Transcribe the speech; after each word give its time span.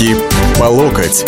Руки 0.00 0.16
по 0.58 0.64
локоть. 0.64 1.26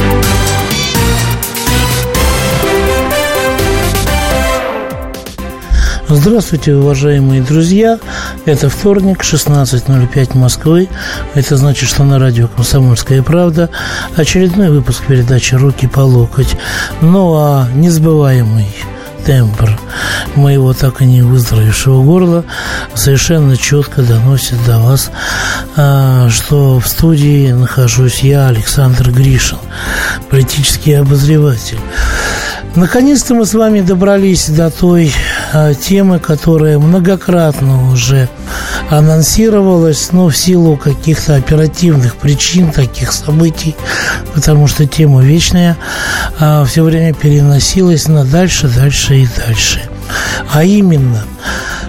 Здравствуйте, 6.09 6.75
уважаемые 6.77 7.43
друзья. 7.43 7.99
Это 8.47 8.71
вторник, 8.71 9.21
16.05 9.21 10.39
Москвы. 10.39 10.89
Это 11.35 11.59
значит, 11.59 11.87
что 11.91 12.05
на 12.05 12.19
радио 12.19 12.49
«Комсомольская 12.49 13.23
правда» 13.23 13.69
очередной 14.17 14.71
выпуск 14.71 15.05
передачи 15.07 15.55
«Руки 15.55 15.87
по 15.87 16.01
локоть». 16.01 16.57
Ну, 17.03 17.35
а 17.35 17.69
несбываемый 17.75 18.69
тембр 19.25 19.79
моего 20.35 20.73
так 20.73 21.03
и 21.03 21.05
не 21.05 21.23
выздоровевшего 21.23 22.03
горла 22.03 22.45
совершенно 22.95 23.57
четко 23.57 24.03
доносит 24.03 24.65
до 24.67 24.79
вас, 24.79 25.11
а, 25.77 26.29
что 26.31 26.81
в 26.81 26.87
студии 26.87 27.53
нахожусь 27.53 28.21
я, 28.21 28.49
Александр 28.49 29.11
Гришин, 29.11 29.59
политический 30.31 30.95
обозреватель. 30.95 31.79
Наконец-то 32.75 33.35
мы 33.35 33.45
с 33.45 33.53
вами 33.53 33.81
добрались 33.81 34.49
до 34.49 34.71
той 34.71 35.13
темы, 35.75 36.19
которая 36.19 36.79
многократно 36.79 37.91
уже 37.93 38.29
анонсировалась, 38.91 40.13
но 40.13 40.29
в 40.29 40.37
силу 40.37 40.77
каких-то 40.77 41.35
оперативных 41.37 42.17
причин, 42.17 42.71
таких 42.71 43.13
событий, 43.13 43.75
потому 44.35 44.67
что 44.67 44.87
тема 44.87 45.23
вечная, 45.23 45.77
а, 46.39 46.65
все 46.65 46.83
время 46.83 47.15
переносилась 47.15 48.09
на 48.09 48.25
дальше, 48.25 48.69
дальше 48.69 49.17
и 49.17 49.29
дальше. 49.47 49.83
А 50.53 50.65
именно, 50.65 51.25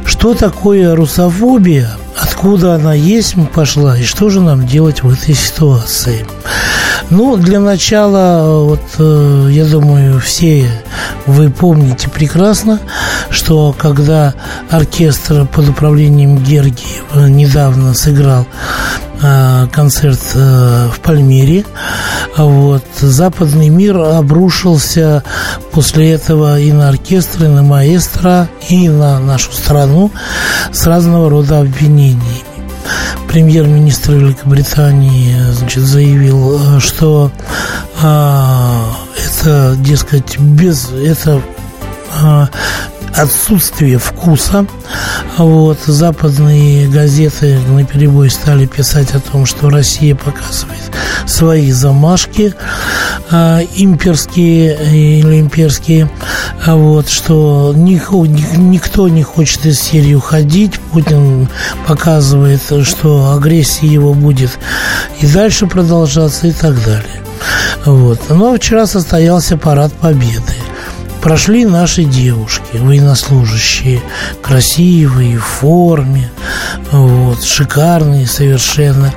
что 0.06 0.34
такое 0.34 0.96
русофобия, 0.96 1.92
откуда 2.18 2.76
она 2.76 2.94
есть, 2.94 3.36
пошла, 3.54 3.98
и 3.98 4.04
что 4.04 4.30
же 4.30 4.42
нам 4.42 4.66
делать 4.66 5.04
в 5.04 5.12
этой 5.12 5.36
ситуации. 5.36 6.26
Ну, 7.10 7.36
для 7.38 7.60
начала, 7.60 8.64
вот, 8.64 8.82
э, 8.98 9.50
я 9.52 9.66
думаю, 9.66 10.20
все 10.20 10.70
вы 11.26 11.50
помните 11.50 12.10
прекрасно, 12.10 12.80
что 13.30 13.74
когда 13.78 14.34
оркестр 14.70 15.46
под 15.46 15.70
управлением 15.70 16.38
Гергиева 16.38 17.28
недавно 17.28 17.94
сыграл 17.94 18.46
э, 19.22 19.68
концерт 19.72 20.20
э, 20.34 20.90
в 20.94 21.00
Пальмире, 21.00 21.66
вот, 22.38 22.84
западный 23.00 23.70
мир 23.70 23.98
обрушился 23.98 25.24
после 25.72 26.12
этого 26.12 26.60
и 26.60 26.72
на 26.72 26.90
оркестр, 26.90 27.46
и 27.46 27.48
на 27.48 27.64
маэстро, 27.64 28.50
и 28.70 28.90
на 28.90 29.20
нашу 29.20 29.52
страну 29.54 30.12
с 30.72 30.86
разного 30.86 31.30
рода 31.30 31.60
обвинениями. 31.60 32.44
Премьер-министр 33.28 34.14
Великобритании 34.14 35.36
значит, 35.54 35.84
заявил, 35.84 36.80
что 36.80 37.32
а, 38.02 38.94
это, 39.18 39.76
дескать, 39.78 40.40
без 40.40 40.90
это 40.92 41.42
а, 42.22 42.50
отсутствие 43.16 43.98
вкуса. 43.98 44.66
Вот, 45.38 45.80
западные 45.86 46.88
газеты 46.88 47.60
на 47.70 47.84
перебой 47.84 48.30
стали 48.30 48.66
писать 48.66 49.14
о 49.16 49.20
том, 49.20 49.46
что 49.46 49.70
Россия 49.70 50.16
показывает 50.16 50.82
свои 51.26 51.72
замашки 51.72 52.54
э, 53.32 53.60
имперские 53.76 54.76
или 54.92 55.40
имперские, 55.40 56.10
а 56.66 56.76
вот, 56.76 57.10
что 57.10 57.74
никто, 57.76 58.26
никто 58.26 59.08
не 59.08 59.24
хочет 59.24 59.66
из 59.66 59.80
Сирии 59.80 60.14
уходить. 60.14 60.80
Путин 60.92 61.48
показывает, 61.88 62.62
что 62.84 63.32
агрессия 63.32 63.88
его 63.88 64.14
будет 64.14 64.52
и 65.22 65.28
дальше 65.28 65.68
продолжаться 65.68 66.48
и 66.48 66.52
так 66.52 66.76
далее. 66.84 67.24
Вот. 67.86 68.20
Но 68.30 68.56
вчера 68.56 68.86
состоялся 68.88 69.58
парад 69.58 69.92
Победы 69.94 70.54
прошли 71.24 71.64
наши 71.64 72.04
девушки, 72.04 72.76
военнослужащие, 72.76 74.02
красивые, 74.42 75.38
в 75.38 75.46
форме, 75.46 76.30
вот, 76.92 77.42
шикарные 77.42 78.28
совершенно. 78.28 79.14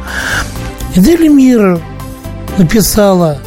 И 0.95 1.01
Дели 1.01 1.27
Мира 1.27 1.81
написала 2.59 3.39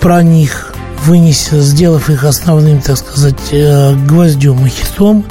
про 0.00 0.22
них, 0.22 0.72
вынеся, 1.04 1.60
сделав 1.60 2.08
их 2.08 2.24
основным, 2.24 2.80
так 2.80 2.96
сказать, 2.96 3.52
э, 3.52 3.94
гвоздем 4.06 4.64
и 4.64 4.70
хитом 4.70 5.26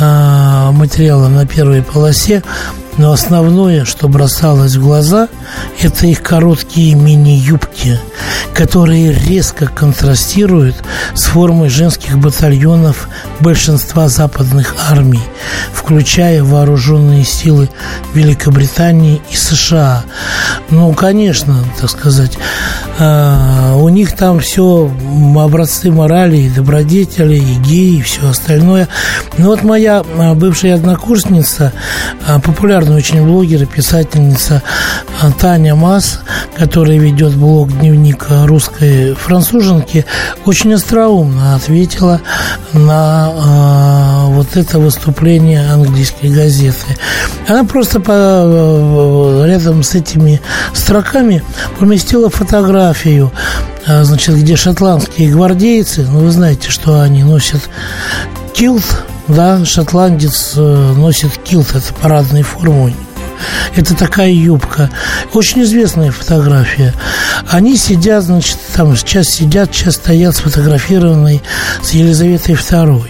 э, 0.00 0.70
материала 0.72 1.28
на 1.28 1.46
первой 1.46 1.82
полосе 1.82 2.42
но 2.98 3.12
основное, 3.12 3.84
что 3.84 4.08
бросалось 4.08 4.76
в 4.76 4.82
глаза, 4.82 5.28
это 5.80 6.06
их 6.06 6.22
короткие 6.22 6.94
мини-юбки, 6.94 7.98
которые 8.54 9.12
резко 9.12 9.66
контрастируют 9.66 10.76
с 11.14 11.24
формой 11.24 11.68
женских 11.68 12.18
батальонов 12.18 13.08
большинства 13.42 14.08
западных 14.08 14.74
армий, 14.90 15.22
включая 15.72 16.42
вооруженные 16.42 17.24
силы 17.24 17.68
Великобритании 18.14 19.20
и 19.30 19.36
США. 19.36 20.04
Ну, 20.70 20.92
конечно, 20.92 21.56
так 21.80 21.90
сказать, 21.90 22.38
а, 22.98 23.74
у 23.76 23.88
них 23.88 24.16
там 24.16 24.40
все 24.40 24.90
образцы 25.36 25.90
морали 25.90 26.38
и 26.38 26.50
добродетели, 26.50 27.36
и 27.36 27.54
геи, 27.56 27.98
и 27.98 28.02
все 28.02 28.28
остальное. 28.28 28.88
Но 29.38 29.48
вот 29.48 29.62
моя 29.62 30.02
а, 30.18 30.34
бывшая 30.34 30.74
однокурсница, 30.74 31.72
популярная 32.44 32.62
популярная 32.62 32.96
очень 32.96 33.26
блогер 33.26 33.62
и 33.64 33.66
писательница 33.66 34.62
Таня 35.40 35.74
Мас, 35.74 36.20
которая 36.56 36.96
ведет 36.96 37.34
блог 37.34 37.72
«Дневник 37.72 38.26
русской 38.44 39.14
француженки», 39.14 40.06
очень 40.46 40.72
остроумно 40.74 41.56
ответила 41.56 42.20
на 42.72 43.31
э, 43.34 44.34
вот 44.34 44.56
это 44.56 44.78
выступление 44.78 45.70
английской 45.70 46.28
газеты. 46.28 46.96
Она 47.48 47.64
просто 47.64 48.00
по, 48.00 48.12
э, 48.12 49.46
рядом 49.46 49.82
с 49.82 49.94
этими 49.94 50.40
строками 50.74 51.42
поместила 51.78 52.30
фотографию 52.30 53.32
значит, 53.84 54.36
где 54.36 54.54
шотландские 54.54 55.32
гвардейцы, 55.32 56.06
ну, 56.08 56.20
вы 56.20 56.30
знаете, 56.30 56.70
что 56.70 57.00
они 57.00 57.24
носят 57.24 57.62
килт, 58.54 58.84
да, 59.28 59.64
шотландец 59.64 60.52
э, 60.56 60.92
носит 60.96 61.36
килт, 61.38 61.74
это 61.74 61.94
парадная 62.00 62.42
форма 62.42 62.92
это 63.76 63.96
такая 63.96 64.30
юбка. 64.30 64.90
Очень 65.32 65.62
известная 65.62 66.10
фотография. 66.10 66.94
Они 67.50 67.76
сидят, 67.76 68.24
значит, 68.24 68.58
там 68.74 68.96
сейчас 68.96 69.28
сидят, 69.28 69.74
сейчас 69.74 69.96
стоят 69.96 70.36
сфотографированные 70.36 71.40
с 71.82 71.90
Елизаветой 71.90 72.54
II. 72.54 73.04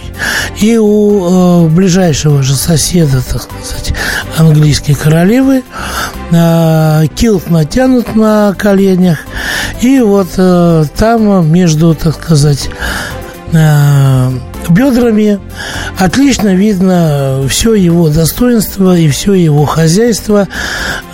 И 0.61 0.77
у 0.77 1.67
э, 1.67 1.69
ближайшего 1.69 2.43
же 2.43 2.55
соседа, 2.55 3.23
так 3.23 3.43
сказать, 3.43 3.93
английской 4.37 4.95
королевы 4.95 5.63
э, 6.31 7.07
килт 7.17 7.51
натянут 7.51 8.15
на 8.15 8.55
коленях. 8.55 9.19
И 9.81 10.01
вот 10.01 10.29
э, 10.37 10.85
там 10.97 11.51
между, 11.51 11.95
так 11.95 12.15
сказать, 12.23 12.71
э, 13.53 14.31
бедрами 14.71 15.41
отлично 15.99 16.55
видно 16.55 17.47
все 17.49 17.75
его 17.75 18.09
достоинство 18.09 18.97
и 18.97 19.09
все 19.09 19.35
его 19.35 19.65
хозяйство. 19.65 20.49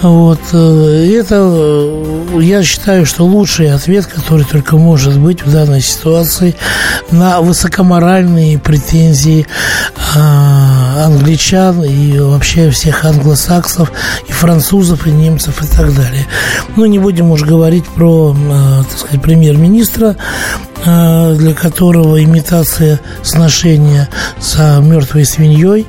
Вот. 0.02 0.40
Э, 0.52 1.18
это, 1.18 1.36
э, 1.38 2.38
я 2.40 2.62
считаю, 2.62 3.06
что 3.06 3.24
лучший 3.24 3.72
ответ, 3.72 4.06
который 4.06 4.44
только 4.44 4.76
может 4.76 5.18
быть 5.18 5.44
в 5.44 5.52
данной 5.52 5.80
ситуации 5.80 6.54
на 7.10 7.40
высокоморальные 7.40 8.58
претензии 8.58 9.46
а, 10.14 11.04
англичан 11.06 11.82
и 11.84 12.18
вообще 12.18 12.70
всех 12.70 13.04
англосаксов, 13.04 13.92
и 14.28 14.32
французов, 14.32 15.06
и 15.06 15.10
немцев, 15.10 15.62
и 15.62 15.66
так 15.66 15.94
далее. 15.94 16.26
Ну, 16.76 16.86
не 16.86 16.98
будем 16.98 17.30
уж 17.30 17.42
говорить 17.42 17.86
про, 17.86 18.34
э, 18.36 18.82
так 18.88 18.98
сказать, 18.98 19.22
премьер-министра, 19.22 20.16
для 20.84 21.54
которого 21.54 22.22
имитация 22.22 23.00
сношения 23.38 24.08
с 24.40 24.80
мертвой 24.80 25.24
свиньей, 25.24 25.86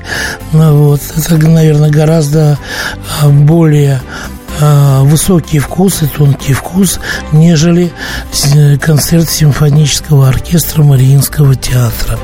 вот, 0.52 1.00
это, 1.16 1.36
наверное, 1.48 1.90
гораздо 1.90 2.56
более 3.24 3.94
а, 3.94 4.39
высокий 4.60 5.58
вкус 5.58 6.02
и 6.02 6.06
тонкий 6.06 6.52
вкус, 6.52 7.00
нежели 7.32 7.92
концерт 8.80 9.28
симфонического 9.28 10.28
оркестра 10.28 10.82
Мариинского 10.82 11.54
театра. 11.54 12.18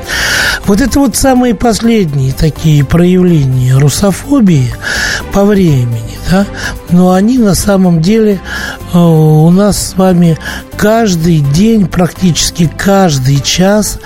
Вот 0.67 0.81
это 0.81 0.99
вот 0.99 1.17
самые 1.17 1.55
последние 1.55 2.33
такие 2.33 2.85
проявления 2.85 3.75
русофобии 3.75 4.75
по 5.33 5.45
времени, 5.45 6.19
да, 6.31 6.47
но 6.91 7.13
они 7.13 7.39
на 7.39 7.55
самом 7.55 8.01
деле 8.01 8.41
а, 8.93 8.99
у 8.99 9.51
нас 9.51 9.91
с 9.91 9.97
вами 9.97 10.37
каждый 10.77 11.39
день, 11.41 11.87
практически 11.87 12.71
каждый 12.77 13.41
час 13.41 13.99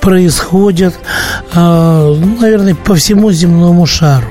происходят, 0.00 0.94
ну, 1.54 2.36
наверное, 2.40 2.74
по 2.74 2.94
всему 2.94 3.30
земному 3.30 3.86
шару. 3.86 4.26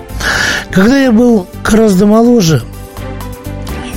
Когда 0.71 0.99
я 0.99 1.11
был 1.11 1.47
гораздо 1.63 2.05
моложе– 2.05 2.63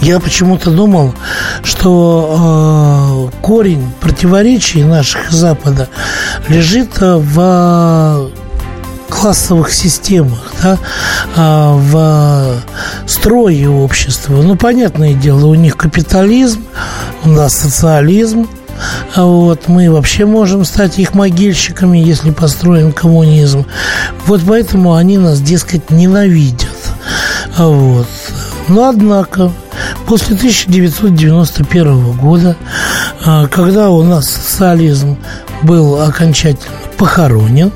я 0.02 0.18
почему-то 0.20 0.70
думал, 0.70 1.14
что 1.62 3.30
э, 3.32 3.42
корень 3.42 3.90
противоречий 4.00 4.82
наших 4.82 5.30
Запада 5.30 5.88
лежит 6.48 6.98
в 7.00 8.30
классовых 9.10 9.72
системах, 9.72 10.52
да, 10.62 10.78
а, 11.36 11.74
в 11.74 13.08
строе 13.08 13.68
общества. 13.68 14.40
Ну, 14.40 14.56
понятное 14.56 15.14
дело, 15.14 15.46
у 15.46 15.54
них 15.54 15.76
капитализм, 15.76 16.64
у 17.24 17.28
нас 17.28 17.54
социализм, 17.54 18.48
вот 19.16 19.68
мы 19.68 19.90
вообще 19.90 20.24
можем 20.24 20.64
стать 20.64 20.98
их 20.98 21.14
могильщиками, 21.14 21.98
если 21.98 22.30
построим 22.30 22.92
коммунизм. 22.92 23.66
Вот 24.26 24.40
поэтому 24.46 24.94
они 24.94 25.18
нас, 25.18 25.40
дескать, 25.40 25.90
ненавидят. 25.90 26.68
Вот. 27.58 28.08
Но, 28.68 28.88
однако, 28.88 29.52
после 30.10 30.34
1991 30.34 32.12
года, 32.14 32.56
когда 33.52 33.90
у 33.90 34.02
нас 34.02 34.28
социализм 34.28 35.16
был 35.62 36.02
окончательно 36.02 36.74
похоронен, 36.98 37.70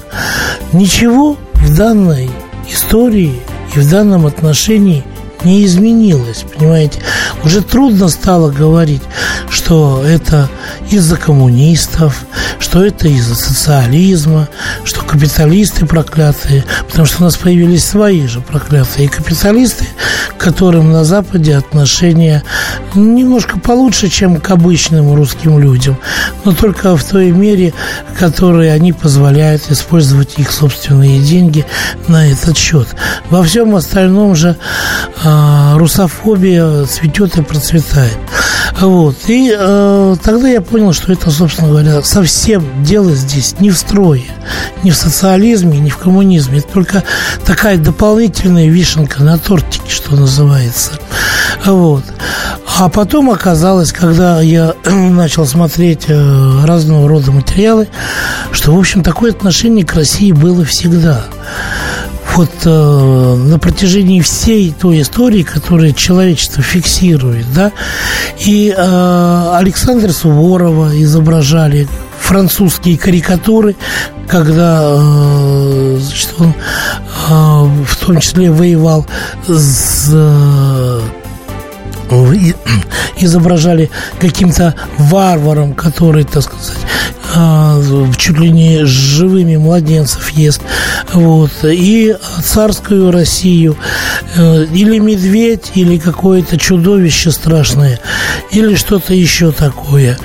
ничего 0.72 1.36
в 1.54 1.76
данной 1.76 2.28
истории 2.68 3.40
и 3.76 3.78
в 3.78 3.88
данном 3.88 4.26
отношении 4.26 5.04
не 5.44 5.64
изменилось, 5.64 6.44
понимаете? 6.58 7.00
Уже 7.44 7.62
трудно 7.62 8.08
стало 8.08 8.50
говорить, 8.50 9.02
что 9.48 10.02
это 10.04 10.48
из-за 10.90 11.16
коммунистов, 11.16 12.24
что 12.58 12.84
это 12.84 13.06
из-за 13.06 13.36
социализма, 13.36 14.48
что 14.84 15.04
капиталисты 15.04 15.86
проклятые, 15.86 16.64
потому 16.88 17.06
что 17.06 17.20
у 17.20 17.24
нас 17.26 17.36
появились 17.36 17.84
свои 17.84 18.26
же 18.26 18.40
проклятые 18.40 19.08
капиталисты, 19.08 19.86
которым 20.44 20.92
на 20.92 21.04
Западе 21.04 21.56
отношения 21.56 22.42
немножко 22.94 23.58
получше, 23.58 24.10
чем 24.10 24.36
к 24.36 24.50
обычным 24.50 25.14
русским 25.14 25.58
людям, 25.58 25.96
но 26.44 26.52
только 26.52 26.98
в 26.98 27.02
той 27.02 27.30
мере, 27.30 27.72
в 28.12 28.18
которой 28.18 28.70
они 28.74 28.92
позволяют 28.92 29.70
использовать 29.70 30.38
их 30.38 30.52
собственные 30.52 31.20
деньги 31.20 31.64
на 32.08 32.30
этот 32.30 32.58
счет. 32.58 32.88
Во 33.30 33.42
всем 33.42 33.74
остальном 33.74 34.34
же 34.34 34.58
а, 35.24 35.78
русофобия 35.78 36.84
цветет 36.84 37.38
и 37.38 37.42
процветает. 37.42 38.18
Вот. 38.80 39.16
И 39.28 39.54
э, 39.56 40.16
тогда 40.22 40.48
я 40.48 40.60
понял, 40.60 40.92
что 40.92 41.12
это, 41.12 41.30
собственно 41.30 41.68
говоря, 41.68 42.02
совсем 42.02 42.82
дело 42.82 43.12
здесь 43.12 43.56
не 43.60 43.70
в 43.70 43.78
строе, 43.78 44.24
не 44.82 44.90
в 44.90 44.96
социализме, 44.96 45.78
не 45.78 45.90
в 45.90 45.98
коммунизме. 45.98 46.58
Это 46.58 46.68
только 46.68 47.04
такая 47.44 47.78
дополнительная 47.78 48.68
вишенка 48.68 49.22
на 49.22 49.38
тортике, 49.38 49.90
что 49.90 50.16
называется. 50.16 50.92
Вот. 51.64 52.04
А 52.76 52.88
потом 52.88 53.30
оказалось, 53.30 53.92
когда 53.92 54.40
я 54.40 54.74
начал 54.84 55.46
смотреть 55.46 56.06
э, 56.08 56.64
разного 56.64 57.08
рода 57.08 57.30
материалы, 57.30 57.88
что, 58.50 58.72
в 58.72 58.78
общем, 58.78 59.02
такое 59.02 59.30
отношение 59.30 59.86
к 59.86 59.94
России 59.94 60.32
было 60.32 60.64
всегда 60.64 61.24
вот 62.36 62.50
э, 62.64 63.34
на 63.48 63.58
протяжении 63.58 64.20
всей 64.20 64.72
той 64.72 65.02
истории, 65.02 65.42
которую 65.42 65.92
человечество 65.92 66.62
фиксирует, 66.62 67.46
да, 67.54 67.72
и 68.38 68.74
э, 68.76 69.50
Александра 69.54 70.10
Суворова 70.12 70.90
изображали 71.00 71.88
французские 72.18 72.98
карикатуры, 72.98 73.76
когда 74.26 74.80
э, 74.82 75.98
значит, 76.00 76.34
он 76.38 76.48
э, 76.48 77.84
в 77.84 77.96
том 78.04 78.20
числе 78.20 78.50
воевал 78.50 79.06
с 79.46 80.10
э, 80.12 81.00
изображали 83.18 83.90
каким-то 84.18 84.74
варваром, 84.98 85.74
который, 85.74 86.24
так 86.24 86.42
сказать, 86.42 86.78
а, 87.36 87.80
чуть 88.16 88.38
ли 88.38 88.50
не 88.50 88.84
живыми 88.84 89.56
младенцев 89.56 90.30
ест. 90.30 90.62
Вот. 91.12 91.50
И 91.64 92.14
царскую 92.42 93.10
Россию. 93.10 93.76
Э, 94.36 94.64
или 94.64 94.98
медведь, 94.98 95.72
или 95.74 95.96
какое-то 95.96 96.58
чудовище 96.58 97.30
страшное, 97.30 98.00
или 98.50 98.74
что-то 98.74 99.14
еще 99.14 99.52
такое. 99.52 100.18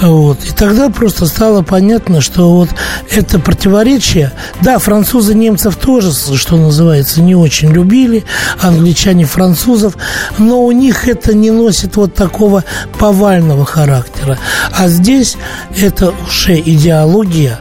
Вот. 0.00 0.44
И 0.44 0.52
тогда 0.52 0.90
просто 0.90 1.24
стало 1.26 1.62
понятно, 1.62 2.20
что 2.20 2.52
вот 2.52 2.68
это 3.10 3.38
противоречие, 3.38 4.32
да, 4.60 4.78
французы 4.78 5.34
немцев 5.34 5.76
тоже, 5.76 6.12
что 6.12 6.56
называется, 6.56 7.22
не 7.22 7.34
очень 7.34 7.72
любили, 7.72 8.24
англичане 8.60 9.24
французов, 9.24 9.96
но 10.36 10.62
у 10.62 10.72
них 10.72 11.08
это 11.08 11.23
не 11.32 11.50
носит 11.50 11.96
вот 11.96 12.14
такого 12.14 12.64
повального 12.98 13.64
характера. 13.64 14.38
А 14.72 14.88
здесь 14.88 15.36
это 15.76 16.12
уже 16.26 16.58
идеология, 16.58 17.60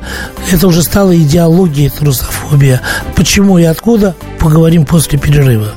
это 0.52 0.68
уже 0.68 0.84
стала 0.84 1.16
идеологией 1.16 1.90
трусофобия. 1.90 2.82
Почему 3.16 3.58
и 3.60 3.64
откуда, 3.64 4.16
поговорим 4.40 4.86
после 4.86 5.20
перерыва. 5.20 5.70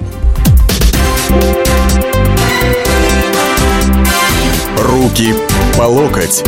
Руки 4.78 5.34
по 5.76 5.82
локоть. 5.82 6.42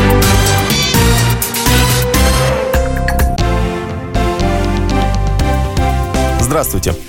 Здравствуйте. 6.41 7.08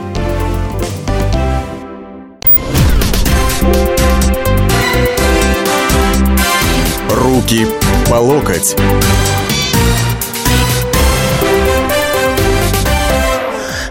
Руки 7.41 7.65
по 8.07 8.15
локоть. 8.15 8.75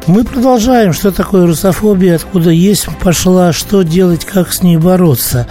Мы 0.06 0.24
продолжаем, 0.24 0.92
что 0.92 1.10
такое 1.10 1.46
русофобия, 1.46 2.16
откуда 2.16 2.50
есть, 2.50 2.86
пошла, 3.02 3.52
что 3.52 3.82
делать, 3.82 4.24
как 4.24 4.52
с 4.52 4.62
ней 4.62 4.76
бороться. 4.76 5.46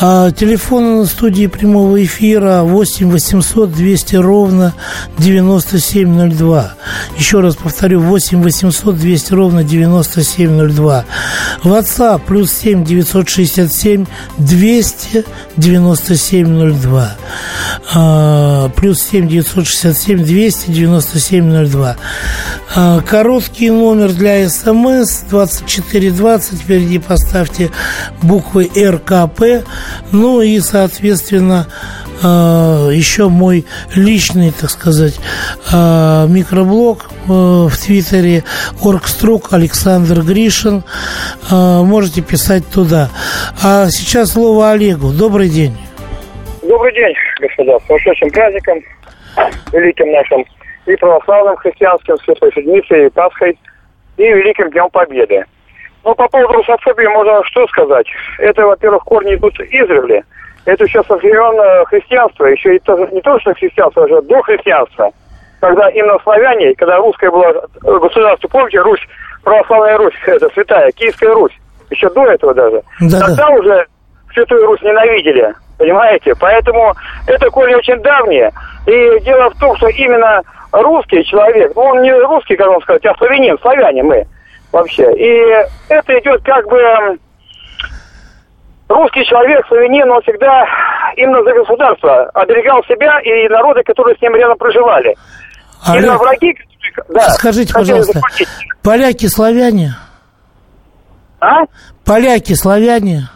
А, 0.00 0.30
телефон 0.30 0.98
на 0.98 1.04
студии 1.06 1.46
прямого 1.46 2.02
эфира 2.02 2.62
8 2.62 3.10
800 3.10 3.72
200 3.72 4.16
ровно 4.16 4.74
9702. 5.18 6.74
Еще 7.18 7.40
раз 7.40 7.56
повторю, 7.56 8.00
8 8.00 8.42
800 8.42 8.96
200 8.96 9.32
ровно 9.34 9.64
9702. 9.64 11.04
WhatsApp 11.64 12.22
плюс 12.24 12.52
7 12.52 12.84
967 12.84 14.06
200 14.38 15.24
9702. 15.56 17.16
А, 17.92 18.68
плюс 18.68 19.02
7 19.02 19.26
967 19.26 20.22
200 20.22 20.70
9702. 20.70 21.96
А, 22.76 23.00
короткий 23.00 23.70
номер 23.70 24.12
для 24.12 24.48
смс 24.48 25.22
2420. 25.28 26.60
Впереди 26.60 27.00
поставьте 27.00 27.72
буквы 28.22 28.70
РКП. 28.76 29.66
Ну 30.12 30.40
и, 30.40 30.60
соответственно, 30.60 31.66
еще 32.22 33.28
мой 33.28 33.64
личный, 33.94 34.52
так 34.52 34.70
сказать, 34.70 35.18
а, 35.72 36.26
микроблог 36.26 37.10
в 37.26 37.70
Твиттере 37.76 38.44
Оргструк 38.82 39.52
Александр 39.52 40.22
Гришин. 40.22 40.82
Можете 41.50 42.22
писать 42.22 42.64
туда. 42.72 43.10
А 43.62 43.86
сейчас 43.90 44.32
слово 44.32 44.70
Олегу. 44.70 45.12
Добрый 45.12 45.48
день. 45.48 45.76
Добрый 46.62 46.92
день, 46.94 47.14
господа. 47.40 47.78
С 47.78 47.82
прошедшим 47.84 48.30
праздником, 48.30 48.78
великим 49.72 50.10
нашим 50.12 50.44
и 50.86 50.96
православным 50.96 51.56
христианским, 51.56 52.16
Святой 52.24 52.50
Седмицей, 52.54 53.06
и 53.06 53.10
Пасхой, 53.10 53.58
и 54.16 54.22
Великим 54.22 54.70
Днем 54.70 54.88
Победы. 54.90 55.44
Ну, 56.04 56.14
по 56.14 56.28
поводу 56.28 56.54
русофобии 56.54 57.06
можно 57.06 57.44
что 57.44 57.66
сказать? 57.68 58.06
Это, 58.38 58.64
во-первых, 58.66 59.04
корни 59.04 59.34
идут 59.34 59.58
издревле. 59.60 60.24
Это 60.68 60.84
еще 60.84 61.02
со 61.04 61.16
времен 61.16 61.86
христианства, 61.86 62.44
еще 62.44 62.76
и 62.76 62.78
то, 62.80 62.94
не 63.10 63.22
то, 63.22 63.40
что 63.40 63.54
христианство, 63.54 64.02
а 64.02 64.04
уже 64.04 64.20
до 64.20 64.42
христианства. 64.42 65.10
Когда 65.60 65.88
именно 65.88 66.18
славяне, 66.22 66.74
когда 66.74 66.98
русское 66.98 67.30
было 67.30 67.66
государство, 67.80 68.48
помните, 68.48 68.78
Русь, 68.80 69.00
православная 69.42 69.96
Русь, 69.96 70.12
это 70.26 70.46
святая, 70.50 70.90
Киевская 70.92 71.32
Русь, 71.32 71.58
еще 71.88 72.10
до 72.10 72.26
этого 72.26 72.52
даже. 72.52 72.82
Да, 73.00 73.20
Тогда 73.20 73.46
да. 73.46 73.50
уже 73.54 73.86
Святую 74.34 74.66
Русь 74.66 74.82
ненавидели 74.82 75.54
Понимаете? 75.78 76.34
Поэтому 76.38 76.92
это 77.26 77.48
корни 77.48 77.74
очень 77.74 78.02
давние. 78.02 78.52
И 78.86 79.20
дело 79.20 79.48
в 79.48 79.58
том, 79.58 79.74
что 79.76 79.88
именно 79.88 80.42
русский 80.72 81.24
человек, 81.24 81.72
ну, 81.74 81.82
он 81.82 82.02
не 82.02 82.12
русский, 82.12 82.56
как 82.56 82.66
вам 82.66 82.82
сказать, 82.82 83.06
а 83.06 83.14
славянин, 83.14 83.56
славяне 83.60 84.02
мы 84.02 84.26
вообще. 84.70 85.10
И 85.14 85.56
это 85.88 86.18
идет 86.18 86.42
как 86.44 86.68
бы 86.68 87.18
русский 88.88 89.24
человек, 89.24 89.66
славянин, 89.68 90.10
он 90.10 90.20
всегда 90.22 90.64
именно 91.16 91.42
за 91.42 91.52
государство 91.52 92.24
оберегал 92.34 92.82
себя 92.84 93.20
и 93.20 93.48
народы, 93.48 93.82
которые 93.82 94.16
с 94.16 94.22
ним 94.22 94.34
рядом 94.34 94.56
проживали. 94.58 95.14
Олег, 95.86 96.02
именно 96.02 96.18
враги... 96.18 96.54
Да, 97.08 97.28
скажите, 97.30 97.72
пожалуйста, 97.72 98.14
захватить. 98.14 98.48
поляки 98.82 99.26
славяне? 99.26 99.94
А? 101.40 101.62
Поляки 102.04 102.54
славяне? 102.54 103.28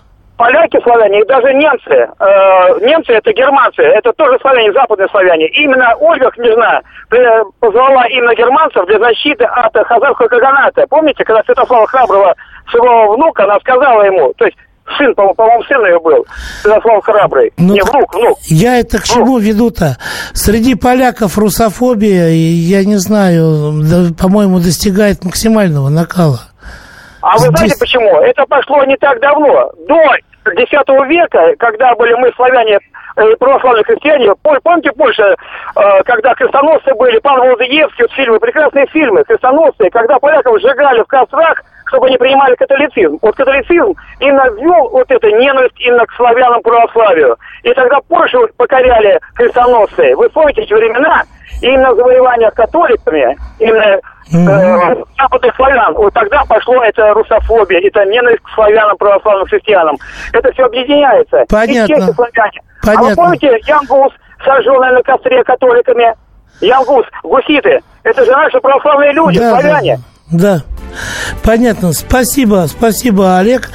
поляки 0.43 0.81
славяне 0.83 1.21
и 1.21 1.27
даже 1.27 1.55
немцы, 1.55 1.95
э, 1.95 2.85
немцы 2.85 3.13
это 3.13 3.33
германцы, 3.33 3.83
это 3.83 4.13
тоже 4.15 4.37
славяне, 4.41 4.73
западные 4.73 5.09
славяне. 5.09 5.47
Именно 5.47 5.95
Ольга 6.01 6.33
Княжна 6.33 6.81
позвала 7.61 8.07
именно 8.09 8.35
германцев 8.35 8.85
для 8.87 8.99
защиты 8.99 9.45
от 9.45 9.73
хазарского 9.87 10.27
каганата. 10.27 10.85
Помните, 10.89 11.23
когда 11.25 11.45
Святослава 11.45 11.87
Храброго, 11.87 12.35
своего 12.71 13.15
внука, 13.15 13.45
она 13.45 13.61
сказала 13.61 14.03
ему, 14.03 14.33
то 14.37 14.47
есть 14.47 14.57
сын, 14.99 15.15
по-моему, 15.15 15.63
сын 15.65 15.85
ее 15.85 16.01
был, 16.01 16.27
Святослав 16.63 17.05
Храбрый. 17.05 17.53
Ну, 17.57 17.75
не, 17.75 17.83
внук, 17.83 18.15
внук. 18.15 18.39
Я 18.45 18.79
это 18.79 18.99
к 18.99 19.05
чему 19.05 19.39
веду-то? 19.39 19.99
Среди 20.33 20.75
поляков 20.75 21.39
русофобия, 21.39 22.29
я 22.29 22.85
не 22.85 22.97
знаю, 22.97 23.73
да, 23.83 24.15
по-моему, 24.21 24.59
достигает 24.59 25.25
максимального 25.25 25.89
накала. 25.89 26.41
А 27.23 27.39
Здесь... 27.39 27.51
вы 27.51 27.57
знаете 27.57 27.77
почему? 27.79 28.21
Это 28.21 28.45
пошло 28.47 28.85
не 28.85 28.97
так 28.97 29.21
давно. 29.21 29.71
До 29.87 29.97
X 30.45 30.71
века, 31.09 31.55
когда 31.59 31.95
были 31.95 32.15
мы 32.15 32.33
славяне 32.35 32.79
э, 33.17 33.37
православные 33.39 33.85
христиане, 33.85 34.33
помните 34.43 34.91
Польша, 34.93 35.35
э, 35.77 36.03
когда 36.05 36.35
крестоносцы 36.35 36.93
были, 36.95 37.19
Пан 37.21 37.39
Володоевский, 37.39 38.05
вот 38.05 38.13
фильмы, 38.13 38.41
прекрасные 38.41 38.87
фильмы, 38.89 39.23
крестоносцы, 39.25 39.89
когда 39.91 40.19
поляков 40.19 40.61
сжигали 40.61 41.03
в 41.03 41.07
кострах, 41.07 41.63
чтобы 41.93 42.07
они 42.07 42.17
принимали 42.17 42.55
католицизм. 42.55 43.19
Вот 43.21 43.37
католицизм 43.37 43.95
именно 44.19 44.49
ввел 44.57 44.89
вот 44.89 45.11
эту 45.11 45.29
ненависть 45.29 45.79
именно 45.79 46.07
к 46.07 46.13
славянам 46.15 46.63
православию. 46.63 47.37
И 47.63 47.73
тогда 47.75 47.99
Польшу 48.09 48.49
покоряли 48.57 49.21
крестоносцы. 49.35 50.17
Вы 50.17 50.29
помните 50.31 50.63
эти 50.63 50.73
времена? 50.73 51.23
Именно 51.61 51.95
завоевание 51.95 52.51
католиками, 52.51 53.37
именно 53.61 54.01
mm-hmm. 54.33 55.07
западных 55.19 55.55
славян. 55.55 55.95
Вот 55.95 56.15
тогда 56.15 56.43
пошло 56.49 56.83
это 56.83 57.13
русофобия, 57.13 57.87
это 57.87 58.05
ненависть 58.07 58.43
к 58.43 58.49
славянам, 58.55 58.97
православным 58.97 59.47
христианам. 59.47 59.97
Это 60.33 60.51
все 60.53 60.65
объединяется. 60.65 61.45
Понятно. 61.49 61.93
И 61.93 62.13
славяне. 62.15 62.63
Понятно. 62.83 63.07
А 63.07 63.11
вы 63.11 63.15
помните 63.15 63.61
Янгус, 63.67 64.13
сожженный 64.45 64.93
на 64.93 65.03
костре 65.03 65.45
католиками? 65.45 66.15
Янгус, 66.61 67.07
гуситы. 67.23 67.81
Это 68.03 68.25
же 68.25 68.33
наши 68.33 68.59
православные 68.61 69.13
люди, 69.13 69.39
да, 69.39 69.51
славяне. 69.51 69.97
Да. 69.97 70.03
Да. 70.33 70.61
Понятно. 71.43 71.93
Спасибо, 71.93 72.67
спасибо, 72.69 73.39
Олег. 73.39 73.71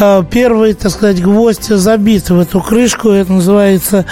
А, 0.00 0.22
первый, 0.22 0.74
так 0.74 0.90
сказать, 0.90 1.22
гвоздь 1.22 1.68
забит 1.68 2.30
в 2.30 2.40
эту 2.40 2.60
крышку. 2.60 3.10
Это 3.10 3.32
называется 3.32 4.04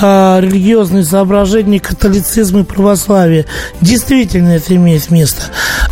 а, 0.00 0.40
религиозные 0.40 1.04
соображения, 1.04 1.80
католицизм 1.80 2.60
и 2.60 2.64
православие. 2.64 3.46
Действительно 3.80 4.56
это 4.56 4.74
имеет 4.76 5.10
место. 5.10 5.42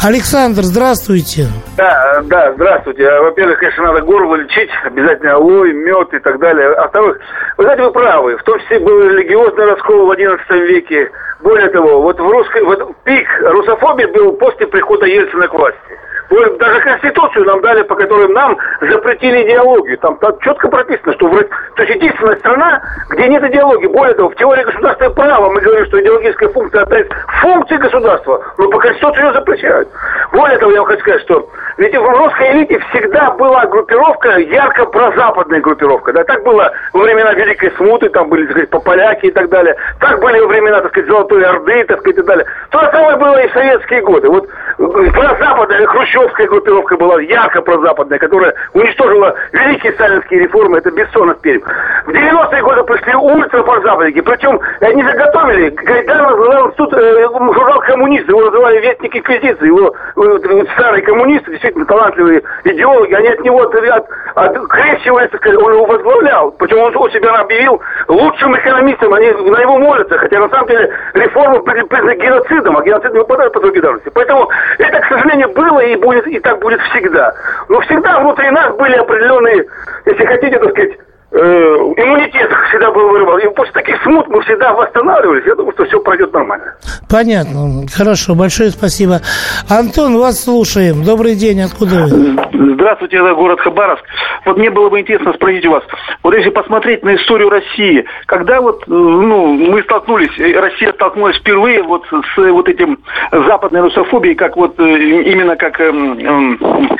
Александр, 0.02 0.62
здравствуйте. 0.62 1.48
Да, 1.76 2.22
да, 2.24 2.52
здравствуйте. 2.54 3.08
Во-первых, 3.20 3.58
конечно, 3.58 3.84
надо 3.84 4.02
горло 4.02 4.36
лечить, 4.36 4.70
обязательно 4.84 5.34
алой, 5.34 5.72
мед 5.72 6.14
и 6.14 6.18
так 6.18 6.38
далее. 6.38 6.72
А 6.74 6.82
во-вторых, 6.82 7.18
вы 7.56 7.64
знаете, 7.64 7.82
вы 7.82 7.92
правы. 7.92 8.36
В 8.36 8.42
том 8.44 8.58
числе 8.60 8.80
был 8.80 9.00
религиозный 9.00 9.64
раскол 9.66 10.06
в 10.06 10.10
XI 10.12 10.66
веке 10.66 11.10
более 11.42 11.68
того, 11.70 12.02
вот 12.02 12.18
в 12.18 12.30
русской, 12.30 12.62
вот 12.64 12.96
пик 13.04 13.26
русофобии 13.42 14.06
был 14.06 14.32
после 14.34 14.66
прихода 14.66 15.06
Ельцина 15.06 15.48
к 15.48 15.54
власти. 15.54 15.98
Даже 16.30 16.80
Конституцию 16.80 17.44
нам 17.44 17.60
дали, 17.60 17.82
по 17.82 17.96
которой 17.96 18.28
нам 18.28 18.56
запретили 18.80 19.42
идеологию. 19.42 19.99
Там, 19.99 20.16
там 20.18 20.38
четко 20.40 20.68
прописано, 20.68 21.12
что 21.14 21.26
в, 21.26 21.42
то 21.75 21.82
есть 21.82 21.96
единственная 21.96 22.37
страна, 22.37 22.80
где 23.10 23.26
нет 23.26 23.42
идеологии. 23.42 23.88
Более 23.88 24.14
того, 24.14 24.28
в 24.30 24.37
теории 24.37 24.62
государственного 24.62 25.14
права 25.14 25.50
мы 25.50 25.60
говорим, 25.60 25.87
что 25.87 26.00
идеологическая 26.00 26.49
функция 26.50 26.82
опять 26.82 27.08
функции 27.40 27.76
государства, 27.76 28.44
но 28.58 28.68
по 28.70 28.78
Конституции 28.78 29.25
ее 29.25 29.32
запрещают. 29.32 29.88
Более 30.32 30.58
того, 30.58 30.70
я 30.70 30.78
вам 30.78 30.87
хочу 30.87 31.00
сказать, 31.00 31.22
что 31.22 31.49
ведь 31.78 31.96
в 31.96 32.04
русской 32.04 32.52
элите 32.52 32.78
всегда 32.90 33.30
была 33.32 33.64
группировка, 33.66 34.38
ярко 34.38 34.87
прозападная 34.87 35.60
группировка. 35.60 36.12
Да, 36.12 36.25
так 36.25 36.44
было 36.44 36.70
во 36.92 37.00
времена 37.00 37.32
Великой 37.32 37.72
Смуты, 37.72 38.08
там 38.10 38.28
были, 38.28 38.46
так 38.46 38.68
сказать, 38.68 38.84
поляки 38.84 39.26
и 39.26 39.30
так 39.30 39.49
далее. 39.49 39.75
Так 39.99 40.20
были 40.20 40.40
во 40.40 40.46
времена, 40.46 40.80
так 40.80 40.90
сказать, 40.90 41.08
Золотой 41.08 41.42
Орды, 41.42 41.84
так 41.84 42.00
сказать, 42.00 42.14
и 42.14 42.16
так 42.18 42.26
далее. 42.26 42.46
То 42.70 42.80
же 42.80 42.90
самое 42.90 43.16
было 43.16 43.42
и 43.42 43.49
в 43.49 43.52
советские 43.52 44.02
годы. 44.02 44.28
Вот 44.28 44.46
прозападная 44.76 45.78
хрущевская 46.20 46.46
группировка 46.48 46.96
была 46.96 47.20
ярко 47.20 47.62
прозападная, 47.62 48.18
которая 48.18 48.54
уничтожила 48.74 49.34
великие 49.52 49.92
сталинские 49.92 50.40
реформы, 50.40 50.78
это 50.78 50.90
Бессонов 50.90 51.40
перед. 51.40 51.62
В 51.62 52.10
90-е 52.10 52.62
годы 52.62 52.84
пришли 52.84 53.14
ультрапрозападники, 53.14 54.20
причем 54.20 54.60
они 54.80 55.02
заготовили, 55.02 55.70
Гайдар 55.70 56.22
называл 56.22 56.72
тут 56.72 56.92
э, 56.94 57.26
журнал 57.32 57.80
коммунист, 57.80 58.28
его 58.28 58.42
называли 58.42 58.80
вестник 58.80 59.16
инквизиции, 59.16 59.66
его 59.66 59.94
э, 60.16 60.64
старый 60.74 61.02
коммунист, 61.02 61.46
действительно 61.46 61.86
талантливые 61.86 62.42
идеологи, 62.64 63.14
они 63.14 63.28
от 63.28 63.40
него 63.40 63.62
от, 63.62 63.74
от, 63.74 64.06
открещивались, 64.34 65.30
он 65.46 65.72
его 65.74 65.86
возглавлял, 65.86 66.52
почему 66.52 66.82
он, 66.82 66.96
он 66.96 67.10
себя 67.10 67.34
объявил 67.34 67.80
лучшим 68.08 68.56
экономистом, 68.56 69.14
они 69.14 69.30
на 69.30 69.60
него 69.60 69.78
молятся, 69.78 70.18
хотя 70.18 70.40
на 70.40 70.48
самом 70.48 70.68
деле 70.68 70.90
реформы 71.14 71.62
признаны 71.62 72.16
геноцидом, 72.16 72.76
а 72.76 72.82
геноцид 72.82 73.12
не 73.12 73.18
выпадает 73.18 73.52
по 73.52 73.60
давности. 73.60 74.10
Поэтому 74.12 74.48
это, 74.78 75.00
к 75.00 75.08
сожалению, 75.08 75.48
было 75.50 75.80
и 75.80 75.96
будет, 75.96 76.09
и 76.12 76.38
так 76.40 76.58
будет 76.60 76.80
всегда. 76.82 77.32
Но 77.68 77.80
всегда 77.80 78.20
внутри 78.20 78.50
нас 78.50 78.74
были 78.76 78.94
определенные, 78.94 79.66
если 80.06 80.24
хотите, 80.26 80.58
так 80.58 80.70
сказать, 80.70 80.98
э, 81.32 81.38
иммунитет 81.38 82.50
всегда 82.68 82.90
был 82.90 83.08
выработан. 83.08 83.50
И 83.50 83.54
после 83.54 83.72
таких 83.72 84.02
смут 84.02 84.28
мы 84.28 84.40
всегда 84.42 84.72
восстанавливались. 84.72 85.44
Я 85.46 85.54
думаю, 85.54 85.72
что 85.72 85.84
все 85.84 86.00
пройдет 86.00 86.32
нормально. 86.32 86.75
Понятно. 87.08 87.87
Хорошо. 87.92 88.34
Большое 88.34 88.70
спасибо. 88.70 89.20
Антон, 89.68 90.18
вас 90.18 90.44
слушаем. 90.44 91.04
Добрый 91.04 91.34
день. 91.34 91.60
Откуда 91.62 92.06
вы? 92.06 92.75
Здравствуйте, 92.75 93.18
это 93.18 93.34
город 93.34 93.60
Хабаровск. 93.60 94.04
Вот 94.44 94.56
мне 94.56 94.70
было 94.70 94.88
бы 94.88 95.00
интересно 95.00 95.32
спросить 95.34 95.66
у 95.66 95.72
вас. 95.72 95.84
Вот 96.22 96.34
если 96.34 96.50
посмотреть 96.50 97.04
на 97.04 97.16
историю 97.16 97.50
России, 97.50 98.04
когда 98.26 98.60
вот 98.60 98.82
э, 98.87 98.90
ну, 98.90 99.54
мы 99.54 99.82
столкнулись, 99.82 100.38
э, 100.38 100.58
Россия 100.58 100.92
столкнулась 100.92 101.37
впервые 101.37 101.82
вот 101.82 102.04
с 102.06 102.37
вот 102.37 102.68
этим 102.68 102.99
западной 103.32 103.80
русофобией, 103.80 104.34
как 104.34 104.56
вот 104.56 104.78
именно 104.78 105.56
как 105.56 105.80
эм, 105.80 106.18
эм, 106.18 106.90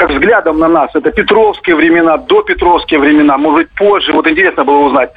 как 0.00 0.10
взглядом 0.10 0.58
на 0.58 0.68
нас. 0.68 0.90
Это 0.94 1.10
Петровские 1.10 1.76
времена, 1.76 2.16
до 2.16 2.42
Петровские 2.42 3.00
времена, 3.00 3.36
может 3.36 3.58
быть, 3.66 3.70
позже. 3.76 4.14
Вот 4.14 4.26
интересно 4.26 4.64
было 4.64 4.78
узнать. 4.86 5.10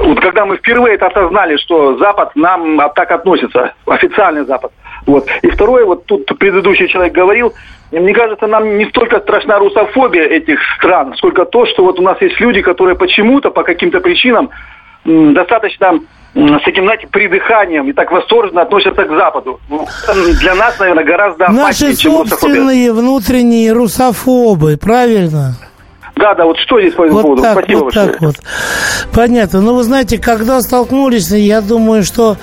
Вот 0.00 0.18
когда 0.20 0.44
мы 0.44 0.56
впервые 0.56 0.96
это 0.96 1.06
осознали, 1.06 1.56
что 1.56 1.96
Запад 1.98 2.34
нам 2.34 2.80
так 2.96 3.12
относится, 3.12 3.74
официальный 3.86 4.44
Запад. 4.44 4.72
Вот. 5.06 5.28
И 5.42 5.50
второе, 5.50 5.84
вот 5.84 6.06
тут 6.06 6.26
предыдущий 6.36 6.88
человек 6.88 7.12
говорил, 7.12 7.52
мне 7.92 8.12
кажется, 8.12 8.48
нам 8.48 8.76
не 8.76 8.86
столько 8.86 9.20
страшна 9.20 9.60
русофобия 9.60 10.24
этих 10.24 10.58
стран, 10.76 11.14
сколько 11.16 11.44
то, 11.44 11.64
что 11.66 11.84
вот 11.84 12.00
у 12.00 12.02
нас 12.02 12.20
есть 12.20 12.40
люди, 12.40 12.60
которые 12.60 12.96
почему-то, 12.96 13.50
по 13.50 13.62
каким-то 13.62 14.00
причинам, 14.00 14.50
достаточно 15.04 16.00
с 16.34 16.66
этим, 16.66 16.84
знаете, 16.84 17.06
придыханием 17.06 17.88
и 17.88 17.92
так 17.92 18.10
восторженно 18.10 18.62
относятся 18.62 19.04
к 19.04 19.08
Западу. 19.08 19.60
Ну, 19.68 19.86
для 20.40 20.54
нас, 20.54 20.78
наверное, 20.78 21.04
гораздо 21.04 21.44
опаснее, 21.46 21.64
Наши 21.92 21.96
чем 21.96 22.26
собственные 22.26 22.92
внутренние 22.92 23.72
русофобы, 23.72 24.76
правильно? 24.76 25.54
Да, 26.16 26.34
да, 26.34 26.44
вот 26.44 26.56
что 26.58 26.80
здесь 26.80 26.94
по 26.94 27.02
этому 27.02 27.18
вот 27.18 27.22
поводу? 27.22 27.42
Так, 27.42 27.52
Спасибо 27.52 27.78
вот 27.78 27.84
большое. 27.84 28.08
так 28.08 28.20
вот. 28.20 28.36
Понятно. 29.12 29.60
Ну, 29.60 29.74
вы 29.74 29.82
знаете, 29.82 30.18
когда 30.18 30.60
столкнулись, 30.62 31.30
я 31.30 31.60
думаю, 31.60 32.04
что 32.04 32.36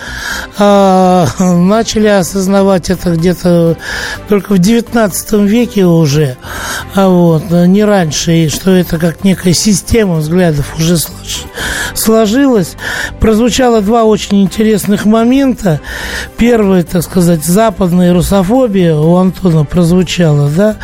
э, 0.60 1.26
начали 1.40 2.08
осознавать 2.08 2.90
это 2.90 3.12
где-то 3.12 3.78
только 4.28 4.54
в 4.54 4.60
19 4.60 5.34
веке 5.44 5.86
уже, 5.86 6.36
а 6.96 7.08
вот, 7.08 7.50
не 7.50 7.86
раньше, 7.86 8.34
и 8.34 8.50
что 8.50 8.72
это 8.72 8.98
как 8.98 9.24
некая 9.24 9.54
система 9.54 10.16
взглядов 10.16 10.76
уже 10.78 10.98
сложилась. 11.94 12.76
Прозвучало 13.20 13.82
два 13.82 14.04
очень 14.04 14.42
интересных 14.44 15.06
момента. 15.06 15.80
Первый, 16.38 16.84
так 16.84 17.04
сказать, 17.04 17.46
западная 17.46 18.14
русофобия 18.14 18.96
у 18.96 19.16
Антона 19.16 19.64
прозвучала, 19.64 20.50
да? 20.50 20.76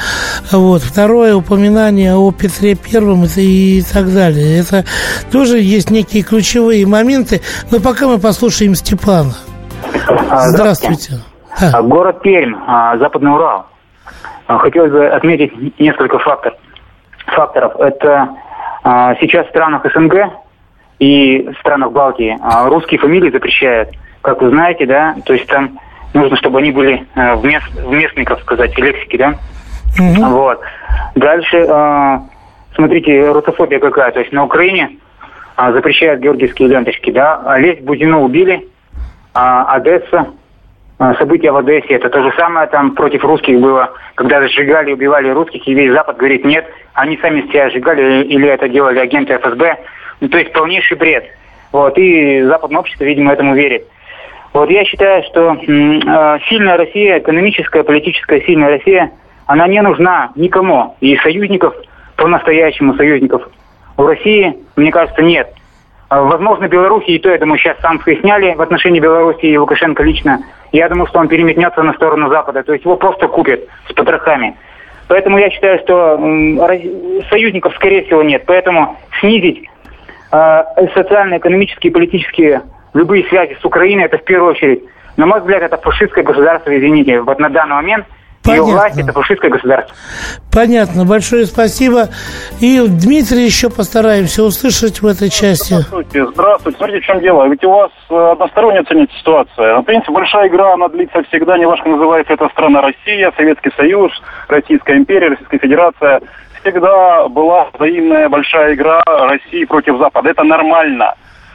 Вот. 0.51 0.83
Второе, 0.83 1.35
упоминание 1.35 2.15
о 2.15 2.31
Петре 2.31 2.76
Первым 2.77 3.25
и 3.37 3.81
так 3.81 4.13
далее. 4.13 4.59
Это 4.59 4.85
тоже 5.31 5.59
есть 5.59 5.91
некие 5.91 6.23
ключевые 6.23 6.85
моменты. 6.85 7.41
Но 7.71 7.79
пока 7.79 8.07
мы 8.07 8.19
послушаем 8.19 8.75
Степана. 8.75 9.33
А, 10.29 10.47
здравствуйте. 10.47 11.13
Да. 11.59 11.81
Город 11.81 12.21
Пермь, 12.21 12.55
а, 12.67 12.97
Западный 12.97 13.31
Урал. 13.31 13.65
А, 14.47 14.57
хотелось 14.59 14.91
бы 14.91 15.07
отметить 15.07 15.79
несколько 15.79 16.19
фактор, 16.19 16.55
факторов. 17.25 17.75
Это 17.79 18.29
сейчас 19.19 19.45
в 19.47 19.49
странах 19.49 19.85
СНГ 19.93 20.31
и 20.99 21.39
в 21.49 21.59
странах 21.59 21.91
Балтии 21.91 22.37
а 22.41 22.69
русские 22.69 22.99
фамилии 22.99 23.29
запрещают. 23.29 23.89
Как 24.21 24.41
вы 24.41 24.49
знаете, 24.49 24.85
да, 24.85 25.15
то 25.25 25.33
есть 25.33 25.45
там 25.47 25.77
нужно, 26.13 26.37
чтобы 26.37 26.59
они 26.59 26.71
были 26.71 27.05
в, 27.13 27.43
мест, 27.43 27.67
в 27.73 27.91
местной, 27.91 28.23
как 28.23 28.39
сказать, 28.39 28.77
лексике, 28.77 29.17
да. 29.17 29.33
Угу. 29.99 30.25
Вот. 30.29 30.61
Дальше, 31.15 31.65
смотрите, 32.77 33.31
русофобия 33.31 33.79
какая. 33.79 34.11
То 34.11 34.21
есть 34.21 34.31
на 34.31 34.45
Украине 34.45 34.97
э, 35.57 35.71
запрещают 35.73 36.21
георгиевские 36.21 36.69
ленточки, 36.69 37.11
да. 37.11 37.57
Лезть 37.57 37.81
Бузину 37.81 38.23
убили, 38.23 38.65
а 39.33 39.65
Одесса, 39.75 40.27
э, 40.99 41.13
события 41.19 41.51
в 41.51 41.57
Одессе, 41.57 41.95
это 41.95 42.09
то 42.09 42.23
же 42.23 42.31
самое 42.37 42.67
там 42.67 42.95
против 42.95 43.23
русских 43.25 43.59
было, 43.59 43.91
когда 44.15 44.47
сжигали, 44.47 44.93
убивали 44.93 45.29
русских, 45.29 45.67
и 45.67 45.73
весь 45.73 45.91
Запад 45.91 46.17
говорит, 46.17 46.45
нет, 46.45 46.65
они 46.93 47.17
сами 47.17 47.41
себя 47.41 47.69
сжигали, 47.69 48.23
или 48.23 48.47
это 48.47 48.69
делали 48.69 48.99
агенты 48.99 49.33
ФСБ. 49.33 49.77
Ну, 50.21 50.29
то 50.29 50.37
есть 50.37 50.53
полнейший 50.53 50.97
бред. 50.97 51.25
Вот, 51.71 51.97
и 51.97 52.43
западное 52.43 52.79
общество, 52.79 53.03
видимо, 53.03 53.33
этому 53.33 53.53
верит. 53.53 53.85
Вот 54.53 54.69
я 54.69 54.85
считаю, 54.85 55.23
что 55.23 55.53
э, 55.53 56.39
сильная 56.49 56.77
Россия, 56.77 57.19
экономическая, 57.19 57.83
политическая 57.83 58.41
сильная 58.41 58.69
Россия, 58.69 59.11
она 59.45 59.67
не 59.67 59.81
нужна 59.81 60.31
никому. 60.35 60.95
И 60.99 61.15
союзников, 61.17 61.75
по-настоящему 62.17 62.95
союзников 62.95 63.47
у 63.95 64.03
России, 64.03 64.57
мне 64.75 64.91
кажется, 64.91 65.21
нет. 65.21 65.53
А, 66.09 66.21
возможно, 66.21 66.67
Беларуси, 66.67 67.11
и 67.11 67.19
то, 67.19 67.29
я 67.29 67.37
думаю, 67.37 67.59
сейчас 67.59 67.79
санкции 67.79 68.19
сняли 68.19 68.53
в 68.53 68.61
отношении 68.61 68.99
Беларуси 68.99 69.45
и 69.45 69.57
Лукашенко 69.57 70.03
лично. 70.03 70.39
Я 70.71 70.89
думаю, 70.89 71.07
что 71.07 71.19
он 71.19 71.27
переметнется 71.27 71.81
на 71.83 71.93
сторону 71.93 72.29
Запада. 72.29 72.63
То 72.63 72.73
есть 72.73 72.85
его 72.85 72.95
просто 72.95 73.27
купят 73.27 73.61
с 73.89 73.93
потрохами. 73.93 74.55
Поэтому 75.07 75.37
я 75.37 75.49
считаю, 75.49 75.79
что 75.79 76.17
союзников, 77.29 77.73
скорее 77.75 78.03
всего, 78.03 78.23
нет. 78.23 78.43
Поэтому 78.45 78.97
снизить 79.19 79.63
э, 80.31 80.63
социально-экономические 80.93 81.91
и 81.91 81.93
политические 81.93 82.61
любые 82.93 83.25
связи 83.25 83.57
с 83.59 83.65
Украиной, 83.65 84.05
это 84.05 84.17
в 84.17 84.23
первую 84.23 84.51
очередь, 84.51 84.83
на 85.15 85.25
мой 85.25 85.39
взгляд, 85.39 85.63
это 85.63 85.77
фашистское 85.77 86.23
государство, 86.23 86.75
извините, 86.77 87.21
вот 87.21 87.39
на 87.39 87.49
данный 87.49 87.75
момент 87.75 88.05
Понятно. 88.47 88.67
Ее 88.67 88.75
власть– 88.75 88.97
это 88.99 89.13
фашистское 89.13 89.51
государство. 89.51 89.95
Понятно. 90.51 91.05
Большое 91.05 91.45
спасибо. 91.45 92.09
И 92.59 92.81
Дмитрий 92.87 93.45
еще 93.45 93.69
постараемся 93.69 94.43
услышать 94.43 95.01
в 95.01 95.07
этой 95.07 95.29
части. 95.29 95.73
Здравствуйте. 95.73 96.25
Здравствуйте. 96.27 96.77
Смотрите, 96.77 97.03
в 97.03 97.05
чем 97.05 97.19
дело. 97.19 97.47
Ведь 97.47 97.63
у 97.63 97.69
вас 97.69 97.91
э, 98.09 98.31
односторонняя 98.31 98.83
ценится 98.83 99.17
ситуация. 99.17 99.77
В 99.77 99.83
принципе, 99.83 100.13
большая 100.13 100.47
игра, 100.47 100.73
она 100.73 100.87
длится 100.87 101.23
всегда. 101.23 101.57
Неважно, 101.57 101.91
называется 101.91 102.33
это 102.33 102.49
страна 102.49 102.81
Россия, 102.81 103.31
Советский 103.35 103.71
Союз, 103.75 104.11
Российская 104.47 104.97
империя, 104.97 105.29
Российская 105.29 105.59
Федерация. 105.59 106.21
Всегда 106.61 107.27
была 107.27 107.67
взаимная 107.73 108.29
большая 108.29 108.73
игра 108.73 109.03
России 109.05 109.65
против 109.65 109.97
Запада. 109.99 110.29
Это 110.29 110.43
нормально. 110.43 111.13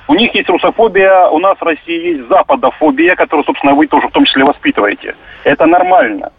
У 0.08 0.14
них 0.14 0.34
есть 0.34 0.48
русофобия, 0.48 1.28
у 1.28 1.38
нас 1.38 1.56
в 1.58 1.62
России 1.62 2.16
есть 2.16 2.28
западофобия, 2.28 3.14
которую, 3.14 3.44
собственно, 3.44 3.74
вы 3.74 3.86
тоже 3.86 4.08
в 4.08 4.10
том 4.12 4.24
числе 4.24 4.44
воспитываете. 4.44 5.14
Это 5.44 5.66
нормально. 5.66 6.30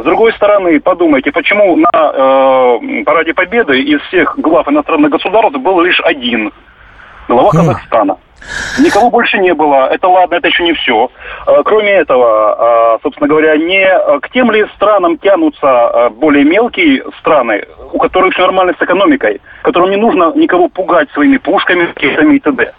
С 0.00 0.02
другой 0.02 0.32
стороны, 0.32 0.80
подумайте, 0.80 1.30
почему 1.30 1.76
на 1.76 1.90
э, 1.92 3.04
Параде 3.04 3.34
Победы 3.34 3.80
из 3.82 4.00
всех 4.02 4.38
глав 4.38 4.66
иностранных 4.66 5.10
государств 5.10 5.58
был 5.58 5.82
лишь 5.82 6.00
один 6.00 6.52
глава 7.28 7.50
Казахстана. 7.50 8.16
Никого 8.78 9.10
больше 9.10 9.38
не 9.38 9.52
было. 9.52 9.88
Это 9.92 10.08
ладно, 10.08 10.36
это 10.36 10.48
еще 10.48 10.62
не 10.62 10.72
все. 10.72 11.10
Э, 11.46 11.62
кроме 11.66 11.90
этого, 11.90 12.94
э, 12.96 12.98
собственно 13.02 13.28
говоря, 13.28 13.58
не 13.58 13.86
к 14.20 14.30
тем 14.30 14.50
ли 14.50 14.64
странам 14.76 15.18
тянутся 15.18 15.66
э, 15.66 16.08
более 16.08 16.44
мелкие 16.44 17.04
страны, 17.18 17.66
у 17.92 17.98
которых 17.98 18.32
все 18.32 18.42
нормально 18.42 18.74
с 18.78 18.82
экономикой, 18.82 19.42
которым 19.62 19.90
не 19.90 19.96
нужно 19.96 20.32
никого 20.34 20.68
пугать 20.68 21.10
своими 21.10 21.36
пушками, 21.36 21.88
ракетами 21.88 22.36
и 22.36 22.40
т.д. 22.40 22.72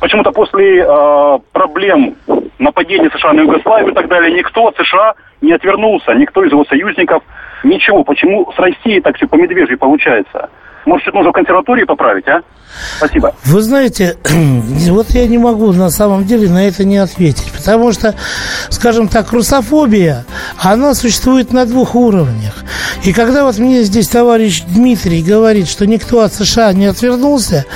Почему-то 0.00 0.30
после 0.30 0.84
э, 0.84 1.38
проблем 1.52 2.16
нападения 2.58 3.10
США 3.10 3.32
на 3.32 3.40
Югославию 3.40 3.90
и 3.90 3.94
так 3.94 4.08
далее, 4.08 4.36
никто 4.36 4.68
от 4.68 4.76
США 4.76 5.14
не 5.40 5.52
отвернулся, 5.52 6.14
никто 6.14 6.44
из 6.44 6.52
его 6.52 6.64
союзников, 6.64 7.22
ничего. 7.64 8.04
Почему 8.04 8.50
с 8.52 8.58
Россией 8.58 9.00
так 9.00 9.16
все 9.16 9.26
по 9.26 9.34
медвежьи 9.34 9.74
получается? 9.74 10.50
Может, 10.88 11.12
нужно 11.12 11.30
в 11.30 11.34
консерватории 11.34 11.84
поправить, 11.84 12.26
а? 12.28 12.40
Спасибо. 12.96 13.34
Вы 13.44 13.60
знаете, 13.60 14.16
вот 14.90 15.10
я 15.10 15.26
не 15.26 15.36
могу 15.36 15.70
на 15.74 15.90
самом 15.90 16.24
деле 16.24 16.48
на 16.48 16.66
это 16.66 16.84
не 16.86 16.96
ответить, 16.96 17.52
потому 17.52 17.92
что, 17.92 18.14
скажем 18.70 19.08
так, 19.08 19.30
русофобия, 19.32 20.24
она 20.58 20.94
существует 20.94 21.52
на 21.52 21.66
двух 21.66 21.94
уровнях. 21.94 22.64
И 23.04 23.12
когда 23.12 23.44
вот 23.44 23.58
мне 23.58 23.82
здесь 23.82 24.08
товарищ 24.08 24.62
Дмитрий 24.62 25.22
говорит, 25.22 25.68
что 25.68 25.86
никто 25.86 26.22
от 26.22 26.32
США 26.32 26.72
не 26.72 26.86
отвернулся, 26.86 27.66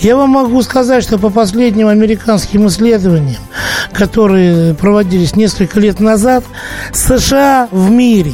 я 0.00 0.16
вам 0.16 0.30
могу 0.30 0.60
сказать, 0.62 1.04
что 1.04 1.18
по 1.18 1.30
последним 1.30 1.86
американским 1.86 2.66
исследованиям, 2.66 3.42
которые 3.92 4.74
проводились 4.74 5.36
несколько 5.36 5.80
лет 5.80 6.00
назад, 6.00 6.44
США 6.92 7.68
в 7.70 7.90
мире 7.90 8.32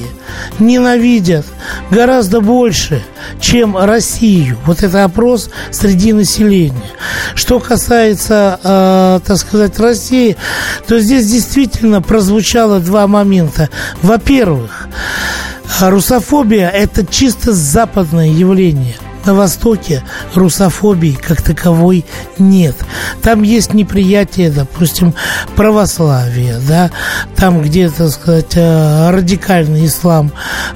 ненавидят 0.58 1.46
гораздо 1.90 2.40
больше, 2.40 3.02
чем 3.40 3.76
Россию. 3.76 4.58
Вот 4.66 4.82
это 4.82 5.04
опрос 5.04 5.50
среди 5.70 6.12
населения. 6.12 6.90
Что 7.34 7.60
касается, 7.60 8.58
э, 8.62 9.20
так 9.26 9.36
сказать, 9.36 9.78
России, 9.78 10.36
то 10.86 10.98
здесь 11.00 11.30
действительно 11.30 12.02
прозвучало 12.02 12.80
два 12.80 13.06
момента. 13.06 13.68
Во-первых, 14.02 14.88
русофобия– 15.80 16.68
это 16.70 17.06
чисто 17.06 17.52
западное 17.52 18.28
явление– 18.28 18.96
на 19.26 19.34
Востоке 19.34 20.02
русофобии 20.34 21.12
как 21.12 21.42
таковой 21.42 22.04
нет. 22.38 22.76
Там 23.22 23.42
есть 23.42 23.74
неприятие, 23.74 24.50
допустим, 24.50 25.14
православия, 25.56 26.60
да, 26.66 26.90
там, 27.36 27.62
где, 27.62 27.88
так 27.88 28.10
сказать, 28.10 28.52
э, 28.56 29.10
радикальный 29.10 29.86
ислам 29.86 30.32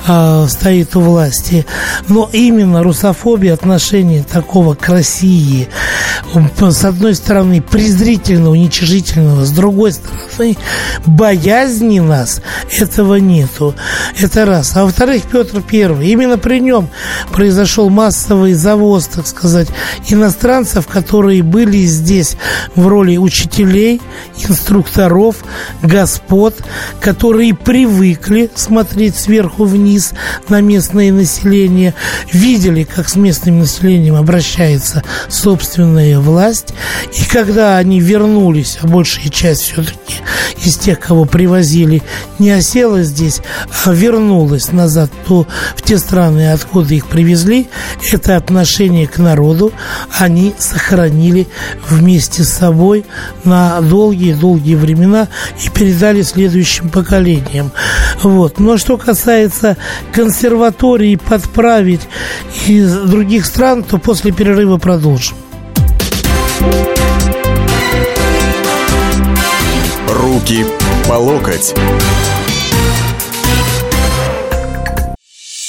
э, 0.06 0.46
стоит 0.48 0.96
у 0.96 1.00
власти. 1.00 1.66
Но 2.08 2.28
именно 2.32 2.82
русофобия, 2.82 3.54
отношение 3.54 4.22
такого 4.22 4.74
к 4.74 4.88
России, 4.88 5.68
с 6.58 6.84
одной 6.84 7.14
стороны, 7.14 7.60
презрительно, 7.62 8.50
уничижительного, 8.50 9.44
с 9.44 9.50
другой 9.50 9.92
стороны, 9.92 10.56
боязни 11.06 12.00
нас, 12.00 12.42
этого 12.78 13.16
нету. 13.16 13.74
Это 14.18 14.44
раз. 14.44 14.76
А 14.76 14.84
во-вторых, 14.84 15.22
Петр 15.30 15.62
Первый, 15.62 16.08
именно 16.08 16.38
при 16.38 16.60
нем 16.60 16.88
произошел 17.32 17.90
массовый 17.90 18.35
массовый 18.36 18.52
завоз, 18.52 19.06
так 19.06 19.26
сказать, 19.26 19.68
иностранцев, 20.08 20.86
которые 20.86 21.42
были 21.42 21.78
здесь 21.86 22.36
в 22.74 22.86
роли 22.86 23.16
учителей, 23.16 24.00
инструкторов, 24.48 25.36
господ, 25.82 26.54
которые 27.00 27.54
привыкли 27.54 28.50
смотреть 28.54 29.16
сверху 29.16 29.64
вниз 29.64 30.12
на 30.48 30.60
местное 30.60 31.10
население, 31.12 31.94
видели, 32.32 32.84
как 32.84 33.08
с 33.08 33.16
местным 33.16 33.60
населением 33.60 34.16
обращается 34.16 35.02
собственная 35.28 36.20
власть, 36.20 36.74
и 37.18 37.24
когда 37.24 37.78
они 37.78 38.00
вернулись, 38.00 38.78
а 38.82 38.86
большая 38.86 39.30
часть 39.30 39.62
все-таки 39.62 40.16
из 40.64 40.76
тех, 40.76 41.00
кого 41.00 41.24
привозили, 41.24 42.02
не 42.38 42.50
осела 42.50 43.02
здесь, 43.02 43.40
а 43.84 43.92
вернулась 43.92 44.72
назад 44.72 45.10
то, 45.26 45.46
в 45.76 45.82
те 45.82 45.98
страны, 45.98 46.52
откуда 46.52 46.94
их 46.94 47.06
привезли, 47.06 47.68
это 48.12 48.25
это 48.26 48.36
отношение 48.36 49.06
к 49.06 49.18
народу 49.18 49.72
они 50.18 50.52
сохранили 50.58 51.46
вместе 51.88 52.42
с 52.42 52.48
собой 52.48 53.04
на 53.44 53.80
долгие-долгие 53.80 54.74
времена 54.74 55.28
и 55.64 55.68
передали 55.68 56.22
следующим 56.22 56.88
поколениям. 56.88 57.70
Вот. 58.22 58.58
Но 58.58 58.78
что 58.78 58.96
касается 58.96 59.76
консерватории 60.12 61.14
подправить 61.14 62.08
из 62.66 62.92
других 62.94 63.46
стран, 63.46 63.84
то 63.84 63.98
после 63.98 64.32
перерыва 64.32 64.78
продолжим. 64.78 65.36
Руки 70.08 70.66
по 71.06 71.12
локоть. 71.12 71.74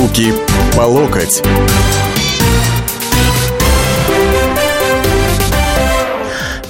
Руки 0.00 0.32
по 0.74 0.86
локоть. 0.86 1.42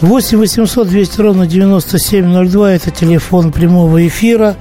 8 0.01 0.39
800 0.39 0.89
200 0.89 1.21
ровно 1.21 1.47
9702– 1.47 2.73
это 2.75 2.91
телефон 2.91 3.53
прямого 3.53 4.05
эфира 4.09 4.57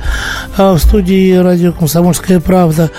а, 0.58 0.74
в 0.74 0.80
студии 0.80 1.34
радио 1.36 1.72
«Комсомольская 1.72 2.42
правда». 2.42 2.92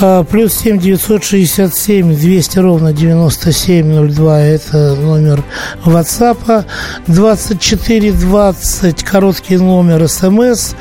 А, 0.00 0.24
плюс 0.24 0.54
7 0.54 0.78
967 0.78 2.16
200 2.16 2.58
ровно 2.58 2.92
9702– 2.92 4.40
это 4.42 4.94
номер 4.94 5.44
WhatsApp. 5.84 6.64
2420– 7.06 9.04
короткий 9.04 9.58
номер 9.58 10.08
СМС 10.08 10.72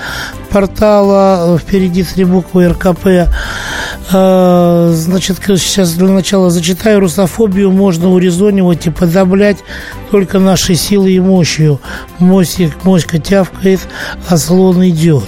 портала 0.50 1.60
«Впереди 1.60 2.04
три 2.04 2.24
буквы 2.24 2.70
РКП». 2.70 3.28
А, 4.12 4.91
значит, 4.94 5.38
сейчас 5.46 5.94
для 5.94 6.10
начала 6.10 6.50
зачитаю. 6.50 7.00
Русофобию 7.00 7.72
можно 7.72 8.10
урезонивать 8.10 8.86
и 8.88 8.91
подоблять 8.91 9.58
только 10.12 10.39
нашей 10.39 10.76
силой 10.76 11.13
и 11.13 11.20
мощью. 11.20 11.80
Мосик, 12.20 12.84
моська 12.84 13.20
тявкает, 13.20 13.80
а 14.28 14.38
слон 14.38 14.88
идет. 14.88 15.28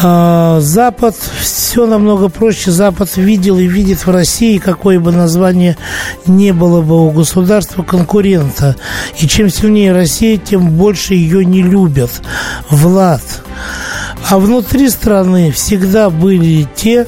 А, 0.00 0.60
Запад, 0.60 1.16
все 1.40 1.86
намного 1.86 2.28
проще. 2.28 2.70
Запад 2.70 3.16
видел 3.16 3.58
и 3.58 3.66
видит 3.66 4.06
в 4.06 4.10
России, 4.10 4.58
какое 4.58 5.00
бы 5.00 5.10
название 5.10 5.76
не 6.26 6.52
было 6.52 6.82
бы 6.82 7.06
у 7.06 7.10
государства 7.10 7.82
конкурента. 7.82 8.76
И 9.18 9.26
чем 9.26 9.48
сильнее 9.48 9.92
Россия, 9.92 10.36
тем 10.36 10.70
больше 10.70 11.14
ее 11.14 11.44
не 11.44 11.62
любят. 11.62 12.10
Влад. 12.70 13.22
А 14.28 14.38
внутри 14.38 14.88
страны 14.90 15.52
всегда 15.52 16.10
были 16.10 16.66
те, 16.74 17.06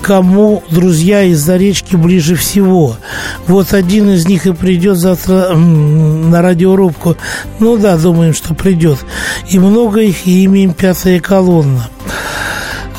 кому 0.00 0.62
друзья 0.70 1.22
из-за 1.24 1.56
речки 1.56 1.96
ближе 1.96 2.36
всего. 2.36 2.96
Вот 3.46 3.72
один 3.72 4.10
из 4.10 4.26
них 4.26 4.46
и 4.46 4.52
придет 4.52 4.96
завтра 4.96 5.54
на 5.54 6.42
радиорубку. 6.42 7.16
Ну 7.58 7.76
да, 7.76 7.96
думаем, 7.96 8.34
что 8.34 8.54
придет. 8.54 8.98
И 9.48 9.58
много 9.58 10.00
их, 10.00 10.26
и 10.26 10.44
имеем 10.44 10.74
пятая 10.74 11.18
колонна. 11.20 11.88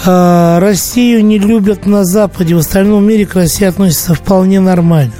А, 0.07 0.59
Россию 0.59 1.25
не 1.25 1.39
любят 1.39 1.87
на 1.87 2.05
Западе, 2.05 2.53
в 2.53 2.59
остальном 2.59 3.07
мире 3.07 3.25
к 3.25 3.33
России 3.33 3.65
относятся 3.65 4.13
вполне 4.13 4.59
нормально. 4.59 5.13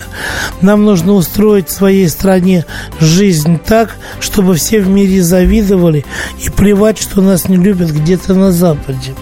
Нам 0.62 0.86
нужно 0.86 1.14
устроить 1.14 1.70
в 1.70 1.72
своей 1.72 2.08
стране 2.08 2.66
жизнь 3.00 3.60
так, 3.66 3.96
чтобы 4.20 4.56
все 4.56 4.82
в 4.82 4.88
мире 4.88 5.24
завидовали 5.24 6.06
и 6.44 6.50
плевать, 6.50 7.00
что 7.00 7.22
нас 7.22 7.50
не 7.50 7.58
любят 7.58 7.90
где-то 7.90 8.36
на 8.36 8.52
Западе. 8.52 9.16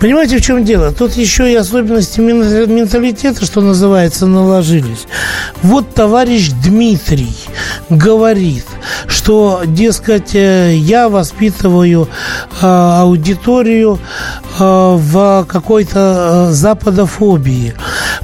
Понимаете, 0.00 0.36
в 0.36 0.42
чем 0.42 0.64
дело? 0.64 0.92
Тут 0.92 1.14
еще 1.14 1.50
и 1.50 1.54
особенности 1.54 2.20
менталитета, 2.20 3.46
что 3.46 3.62
называется, 3.62 4.26
наложились. 4.26 5.06
Вот 5.62 5.94
товарищ 5.94 6.50
Дмитрий 6.62 7.34
говорит, 7.88 8.66
что, 9.06 9.62
дескать, 9.64 10.34
э, 10.34 10.76
я 10.76 11.08
воспитываю 11.08 12.08
э, 12.60 12.66
аудиторию 12.66 13.98
э, 14.58 14.62
в 14.62 15.46
какой-то 15.48 16.52
западофобии. 16.52 17.74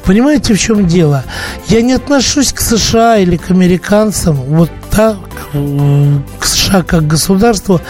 Понимаете, 0.04 0.54
в 0.54 0.60
чем 0.60 0.86
дело? 0.86 1.24
Я 1.68 1.80
не 1.80 1.94
отношусь 1.94 2.52
к 2.52 2.60
США 2.60 3.18
или 3.18 3.36
к 3.36 3.50
американцам 3.50 4.34
вот 4.34 4.70
так, 4.90 5.16
к 5.52 6.44
США 6.44 6.82
как 6.82 7.06
государству, 7.06 7.80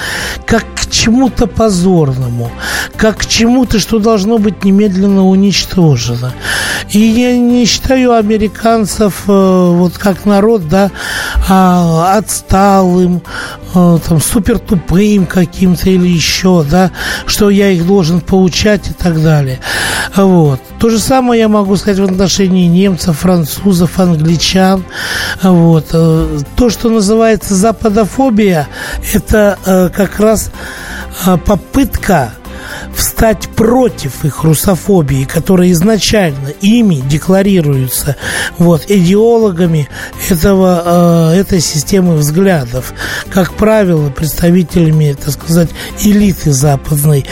как 0.47 0.65
к 0.75 0.82
чему-то 1.03 1.47
позорному, 1.47 2.51
как 2.97 3.19
к 3.19 3.27
чему-то, 3.27 3.81
что 3.81 3.99
должно 3.99 4.39
быть 4.39 4.65
немедленно 4.65 5.27
уничтожено. 5.27 6.33
И 6.91 7.01
я 7.01 7.37
не 7.37 7.65
считаю 7.65 8.15
американцев 8.15 9.23
вот 9.27 9.99
как 9.99 10.27
народ, 10.27 10.69
да, 10.69 10.91
а, 11.49 12.17
отсталым, 12.17 13.23
а, 13.75 13.99
там, 13.99 14.21
супер 14.21 14.59
тупым 14.59 15.27
каким-то 15.27 15.91
или 15.91 16.09
еще, 16.09 16.65
да, 16.69 16.93
что 17.27 17.51
я 17.51 17.71
их 17.71 17.87
должен 17.87 18.21
поучать 18.21 18.91
и 18.91 18.93
так 18.93 19.21
далее. 19.23 19.59
Вот. 20.15 20.61
То 20.79 20.91
же 20.91 20.99
самое 20.99 21.41
я 21.41 21.49
могу 21.49 21.77
сказать 21.77 21.99
в 21.99 22.05
отношении 22.05 22.67
немцев, 22.67 23.19
французов, 23.21 23.99
англичан. 23.99 24.85
Вот. 25.43 25.87
Э, 25.93 26.39
то, 26.57 26.71
что 26.71 26.91
называется 26.91 27.55
западофобия, 27.55 28.69
это 29.15 29.59
э, 29.65 29.89
как 29.89 30.21
раз 30.21 30.49
э, 30.49 30.92
попытка 31.45 32.33
встать 32.95 33.49
против 33.49 34.25
их 34.25 34.45
русофобии, 34.45 35.25
которая 35.25 35.71
изначально 35.73 36.49
ими 36.61 36.97
декларируется 36.97 38.17
вот, 38.59 38.85
идеологами 38.89 39.89
этого, 40.29 41.33
э, 41.33 41.41
этой 41.41 41.61
системы 41.61 42.15
взглядов, 42.17 42.93
как 43.33 43.55
правило, 43.55 44.11
представителями, 44.11 45.17
так 45.19 45.35
сказать, 45.35 45.71
элиты 46.01 46.53
западной. 46.53 47.27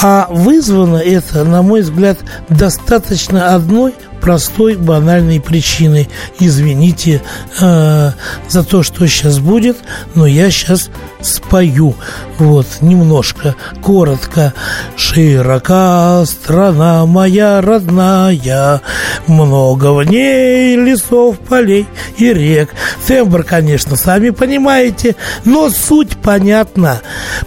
А 0.00 0.28
вызвано 0.30 0.96
это, 0.96 1.44
на 1.44 1.62
мой 1.62 1.82
взгляд, 1.82 2.18
достаточно 2.48 3.54
одной 3.54 3.94
простой, 4.22 4.76
банальной 4.76 5.40
причиной. 5.40 6.08
Извините 6.38 7.20
э, 7.60 8.12
за 8.48 8.64
то, 8.64 8.82
что 8.82 9.06
сейчас 9.08 9.40
будет, 9.40 9.76
но 10.14 10.26
я 10.26 10.50
сейчас 10.50 10.90
спою. 11.20 11.94
Вот, 12.38 12.66
немножко, 12.80 13.56
коротко. 13.82 14.54
Широка 14.96 16.24
страна 16.24 17.04
моя 17.04 17.60
родная, 17.60 18.80
много 19.26 19.92
в 19.92 20.04
ней 20.04 20.76
лесов, 20.76 21.38
полей 21.40 21.86
и 22.16 22.32
рек. 22.32 22.70
Тембр, 23.06 23.42
конечно, 23.42 23.96
сами 23.96 24.30
понимаете, 24.30 25.16
но 25.44 25.68
суть 25.68 26.16
понятна. 26.16 27.00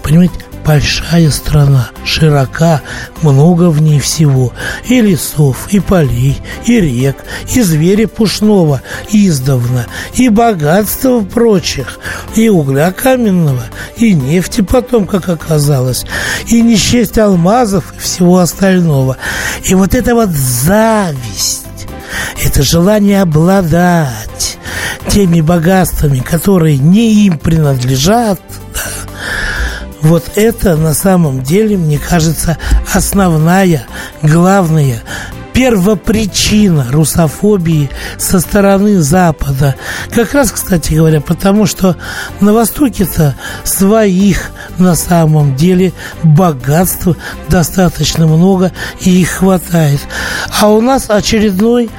Понимаете, 0.03 0.44
большая 0.65 1.29
страна, 1.29 1.89
широка, 2.03 2.81
много 3.21 3.69
в 3.69 3.81
ней 3.81 3.99
всего. 3.99 4.51
И 4.87 4.99
лесов, 4.99 5.67
и 5.69 5.79
полей, 5.79 6.41
и 6.65 6.81
рек, 6.81 7.17
и 7.53 7.61
зверя 7.61 8.07
пушного 8.07 8.81
издавна, 9.11 9.85
и 10.15 10.29
богатства 10.29 11.21
прочих, 11.21 11.99
и 12.35 12.49
угля 12.49 12.91
каменного, 12.91 13.63
и 13.97 14.13
нефти 14.13 14.61
потом, 14.61 15.05
как 15.05 15.29
оказалось, 15.29 16.05
и 16.47 16.61
не 16.61 16.75
алмазов 17.19 17.93
и 17.95 17.99
всего 17.99 18.39
остального. 18.39 19.17
И 19.63 19.75
вот 19.75 19.93
это 19.93 20.15
вот 20.15 20.29
зависть, 20.29 21.65
это 22.43 22.63
желание 22.63 23.21
обладать 23.21 24.57
теми 25.09 25.41
богатствами, 25.41 26.19
которые 26.19 26.77
не 26.77 27.25
им 27.25 27.37
принадлежат, 27.37 28.39
вот 30.05 30.33
это 30.35 30.75
на 30.75 30.93
самом 30.93 31.41
деле, 31.41 31.77
мне 31.77 31.97
кажется, 31.97 32.57
основная, 32.93 33.85
главная 34.21 35.01
первопричина 35.51 36.85
русофобии 36.91 37.89
со 38.17 38.39
стороны 38.39 39.01
Запада. 39.01 39.75
Как 40.13 40.33
раз, 40.33 40.51
кстати 40.51 40.93
говоря, 40.93 41.21
потому 41.21 41.65
что 41.65 41.95
на 42.39 42.53
Востоке-то 42.53 43.35
своих 43.63 44.51
на 44.77 44.95
самом 44.95 45.55
деле 45.55 45.91
богатств 46.23 47.07
достаточно 47.47 48.27
много 48.27 48.73
и 49.01 49.21
их 49.21 49.29
хватает. 49.29 50.01
А 50.59 50.69
у 50.69 50.81
нас 50.81 51.09
очередной 51.09 51.89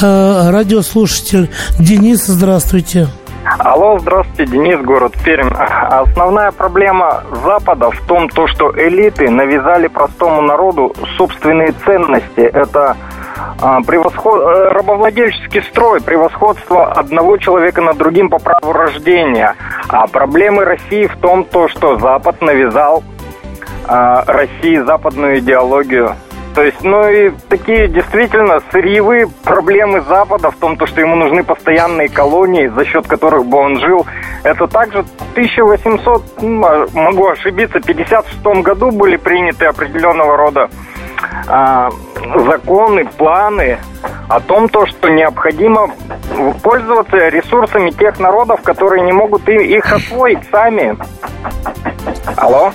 э, 0.00 0.50
радиослушатель 0.50 1.50
Денис, 1.78 2.24
здравствуйте. 2.26 3.08
Алло, 3.44 3.98
здравствуйте, 3.98 4.52
Денис, 4.52 4.78
город 4.80 5.14
Пермь. 5.24 5.50
Основная 5.50 6.50
проблема 6.50 7.24
Запада 7.42 7.90
в 7.90 8.00
том, 8.02 8.28
то, 8.28 8.46
что 8.46 8.70
элиты 8.76 9.30
навязали 9.30 9.86
простому 9.86 10.42
народу 10.42 10.94
собственные 11.16 11.72
ценности. 11.72 12.40
Это 12.40 12.98
а, 13.62 13.80
превосход... 13.80 14.42
Э, 14.42 14.68
рабовладельческий 14.72 15.62
строй, 15.62 16.02
превосходство 16.02 16.92
одного 16.92 17.38
человека 17.38 17.80
над 17.80 17.96
другим 17.96 18.28
по 18.28 18.38
праву 18.38 18.72
рождения. 18.72 19.54
А 19.88 20.06
проблемы 20.06 20.64
России 20.64 21.06
в 21.06 21.16
том, 21.16 21.44
то, 21.44 21.68
что 21.68 21.98
Запад 21.98 22.42
навязал 22.42 23.02
а, 23.86 24.22
России 24.26 24.76
западную 24.78 25.38
идеологию. 25.38 26.14
То 26.54 26.62
есть, 26.62 26.82
ну 26.82 27.08
и 27.08 27.30
такие 27.48 27.88
действительно 27.88 28.60
сырьевые 28.72 29.28
проблемы 29.44 30.00
Запада 30.00 30.50
в 30.50 30.56
том, 30.56 30.76
то, 30.76 30.86
что 30.86 31.00
ему 31.00 31.14
нужны 31.14 31.44
постоянные 31.44 32.08
колонии, 32.08 32.66
за 32.66 32.84
счет 32.84 33.06
которых 33.06 33.46
бы 33.46 33.58
он 33.58 33.78
жил. 33.78 34.04
Это 34.42 34.66
также 34.66 35.02
в 35.02 35.32
1800, 35.32 36.42
ну, 36.42 36.66
а, 36.66 36.86
могу 36.92 37.28
ошибиться, 37.28 37.80
56 37.80 38.42
году 38.62 38.90
были 38.90 39.16
приняты 39.16 39.66
определенного 39.66 40.36
рода 40.36 40.70
а, 41.46 41.90
законы, 42.46 43.04
планы 43.04 43.78
о 44.28 44.40
том, 44.40 44.68
то, 44.68 44.86
что 44.86 45.08
необходимо 45.08 45.88
пользоваться 46.62 47.28
ресурсами 47.28 47.90
тех 47.90 48.18
народов, 48.18 48.62
которые 48.62 49.04
не 49.04 49.12
могут 49.12 49.48
их 49.48 49.92
освоить 49.92 50.40
сами. 50.50 50.96
Алло? 52.36 52.72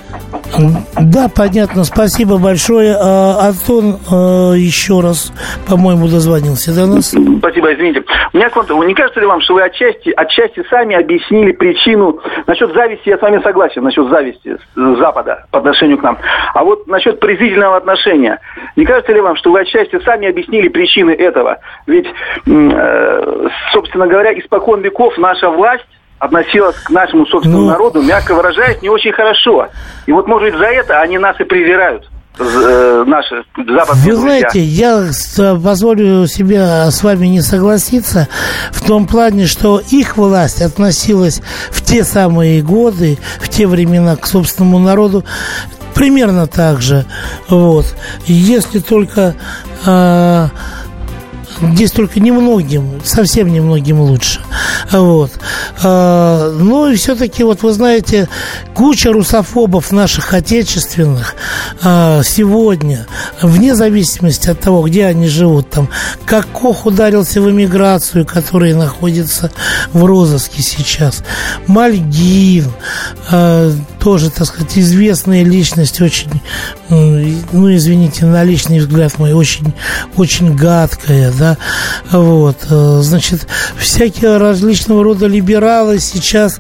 Да, 0.99 1.27
понятно. 1.33 1.83
Спасибо 1.83 2.37
большое. 2.37 2.95
А, 2.99 3.47
Антон 3.47 3.97
а, 4.11 4.53
еще 4.53 5.01
раз, 5.01 5.31
по-моему, 5.67 6.07
дозвонился 6.07 6.73
до 6.73 6.87
нас. 6.87 7.13
Спасибо, 7.39 7.73
извините. 7.73 8.03
У 8.33 8.37
меня 8.37 8.49
к 8.49 8.55
не 8.55 8.93
кажется 8.93 9.19
ли 9.19 9.25
вам, 9.25 9.41
что 9.41 9.53
вы 9.55 9.63
отчасти, 9.63 10.13
отчасти 10.15 10.63
сами 10.69 10.95
объяснили 10.95 11.51
причину... 11.51 12.19
Насчет 12.47 12.73
зависти 12.73 13.09
я 13.09 13.17
с 13.17 13.21
вами 13.21 13.41
согласен, 13.41 13.83
насчет 13.83 14.07
зависти 14.09 14.57
Запада 14.75 15.45
по 15.51 15.59
отношению 15.59 15.97
к 15.97 16.03
нам. 16.03 16.17
А 16.53 16.63
вот 16.63 16.87
насчет 16.87 17.19
презрительного 17.19 17.77
отношения. 17.77 18.39
Не 18.75 18.85
кажется 18.85 19.11
ли 19.13 19.21
вам, 19.21 19.35
что 19.35 19.51
вы 19.51 19.61
отчасти 19.61 19.99
сами 20.03 20.27
объяснили 20.27 20.67
причины 20.67 21.11
этого? 21.11 21.57
Ведь, 21.87 22.07
э, 22.47 23.47
собственно 23.73 24.07
говоря, 24.07 24.37
испокон 24.37 24.81
веков 24.81 25.17
наша 25.17 25.49
власть 25.49 25.85
относилась 26.19 26.75
к 26.78 26.89
нашему 26.89 27.25
собственному 27.25 27.63
ну... 27.63 27.69
народу, 27.71 28.01
мягко 28.01 28.34
выражаясь, 28.34 28.82
не 28.82 28.89
очень 28.89 29.12
хорошо. 29.12 29.67
И 30.06 30.12
вот, 30.12 30.28
может 30.28 30.51
быть, 30.51 30.60
за 30.60 30.65
это 30.65 31.01
они 31.01 31.17
нас 31.17 31.39
и 31.39 31.43
презирают 31.43 32.10
э, 32.39 33.04
наши 33.06 33.43
западные 33.56 34.06
Вы 34.06 34.15
знаете, 34.15 34.60
я 34.60 35.06
позволю 35.63 36.28
себе 36.28 36.89
с 36.89 37.04
вами 37.04 37.28
не 37.28 37.41
согласиться 37.41 38.28
в 38.71 38.86
том 38.86 39.08
плане, 39.08 39.45
что 39.45 39.82
их 39.91 40.17
власть 40.17 40.62
относилась 40.62 41.41
в 41.69 41.84
те 41.84 42.04
самые 42.04 42.62
годы, 42.62 43.17
в 43.39 43.49
те 43.49 43.67
времена 43.67 44.15
к 44.15 44.25
собственному 44.25 44.80
народу 44.80 45.23
примерно 45.93 46.47
так 46.47 46.82
же. 46.82 47.06
Вот. 47.49 47.86
Если 48.25 48.80
только 48.80 49.36
э, 49.86 50.47
Здесь 51.61 51.91
только 51.91 52.19
немногим, 52.19 53.01
совсем 53.03 53.51
немногим 53.51 54.01
лучше. 54.01 54.41
Вот. 54.91 55.31
А, 55.83 56.51
но 56.51 56.89
и 56.89 56.95
все-таки, 56.95 57.43
вот 57.43 57.63
вы 57.63 57.71
знаете, 57.71 58.27
куча 58.73 59.11
русофобов 59.11 59.91
наших 59.91 60.33
отечественных 60.33 61.35
а, 61.81 62.21
сегодня, 62.23 63.07
вне 63.41 63.75
зависимости 63.75 64.49
от 64.49 64.59
того, 64.59 64.83
где 64.83 65.05
они 65.05 65.27
живут, 65.27 65.69
там, 65.69 65.89
как 66.25 66.47
Кох 66.47 66.85
ударился 66.85 67.41
в 67.41 67.49
эмиграцию, 67.49 68.25
которая 68.25 68.75
находится 68.75 69.51
в 69.93 70.03
розыске 70.05 70.61
сейчас, 70.61 71.23
Мальгин, 71.67 72.71
а, 73.31 73.71
тоже, 73.99 74.29
так 74.29 74.47
сказать, 74.47 74.77
известная 74.77 75.43
личность, 75.43 76.01
очень, 76.01 76.41
ну, 76.89 77.75
извините, 77.75 78.25
на 78.25 78.43
личный 78.43 78.79
взгляд 78.79 79.17
мой, 79.17 79.33
очень, 79.33 79.73
очень 80.15 80.55
гадкая, 80.55 81.31
да, 81.37 81.44
вот, 82.12 82.58
э, 82.69 82.99
значит, 83.01 83.47
всякие 83.77 84.38
различного 84.38 85.03
рода 85.03 85.27
либералы 85.27 85.99
сейчас 85.99 86.60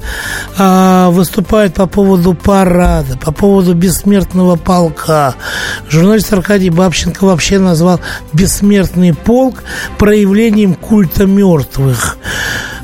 а, 0.57 1.09
выступают 1.09 1.75
по 1.75 1.87
поводу 1.87 2.33
парада, 2.33 3.17
по 3.17 3.31
поводу 3.31 3.73
бессмертного 3.73 4.55
полка. 4.55 5.35
Журналист 5.89 6.31
Аркадий 6.33 6.69
Бабченко 6.69 7.25
вообще 7.25 7.59
назвал 7.59 7.99
бессмертный 8.33 9.13
полк 9.13 9.63
проявлением 9.97 10.73
культа 10.75 11.25
мертвых. 11.25 12.17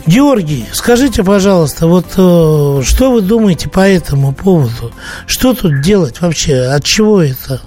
Георгий, 0.06 0.66
скажите, 0.74 1.24
пожалуйста, 1.24 1.88
вот 1.88 2.06
э, 2.18 2.82
что 2.84 3.12
вы 3.12 3.22
думаете 3.22 3.70
по 3.70 3.88
этому 3.88 4.34
поводу? 4.34 4.92
Что 5.28 5.54
тут 5.54 5.82
делать 5.82 6.22
вообще? 6.22 6.64
От 6.64 6.84
чего 6.84 7.22
это? 7.22 7.62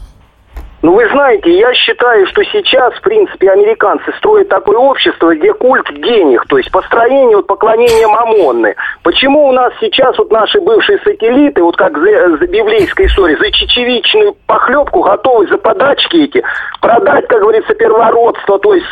Ну, 0.84 0.92
вы 0.92 1.08
знаете, 1.08 1.50
я 1.50 1.72
считаю, 1.72 2.26
что 2.26 2.44
сейчас, 2.44 2.92
в 2.92 3.00
принципе, 3.00 3.50
американцы 3.50 4.12
строят 4.18 4.50
такое 4.50 4.76
общество, 4.76 5.34
где 5.34 5.54
культ 5.54 5.86
денег, 5.94 6.44
то 6.46 6.58
есть 6.58 6.70
построение, 6.70 7.38
вот, 7.38 7.46
поклонение 7.46 8.06
Мамонны. 8.06 8.74
Почему 9.02 9.48
у 9.48 9.52
нас 9.52 9.72
сейчас 9.80 10.18
вот 10.18 10.30
наши 10.30 10.60
бывшие 10.60 10.98
сателлиты, 10.98 11.62
вот 11.62 11.78
как 11.78 11.96
за, 11.96 12.36
за 12.36 12.46
библейской 12.46 13.06
истории, 13.06 13.34
за 13.36 13.50
чечевичную 13.50 14.36
похлебку 14.46 15.00
готовы 15.00 15.46
за 15.46 15.56
подачки 15.56 16.16
эти 16.16 16.42
продать, 16.82 17.28
как 17.28 17.40
говорится, 17.40 17.72
первородство, 17.74 18.58
то 18.58 18.74
есть 18.74 18.86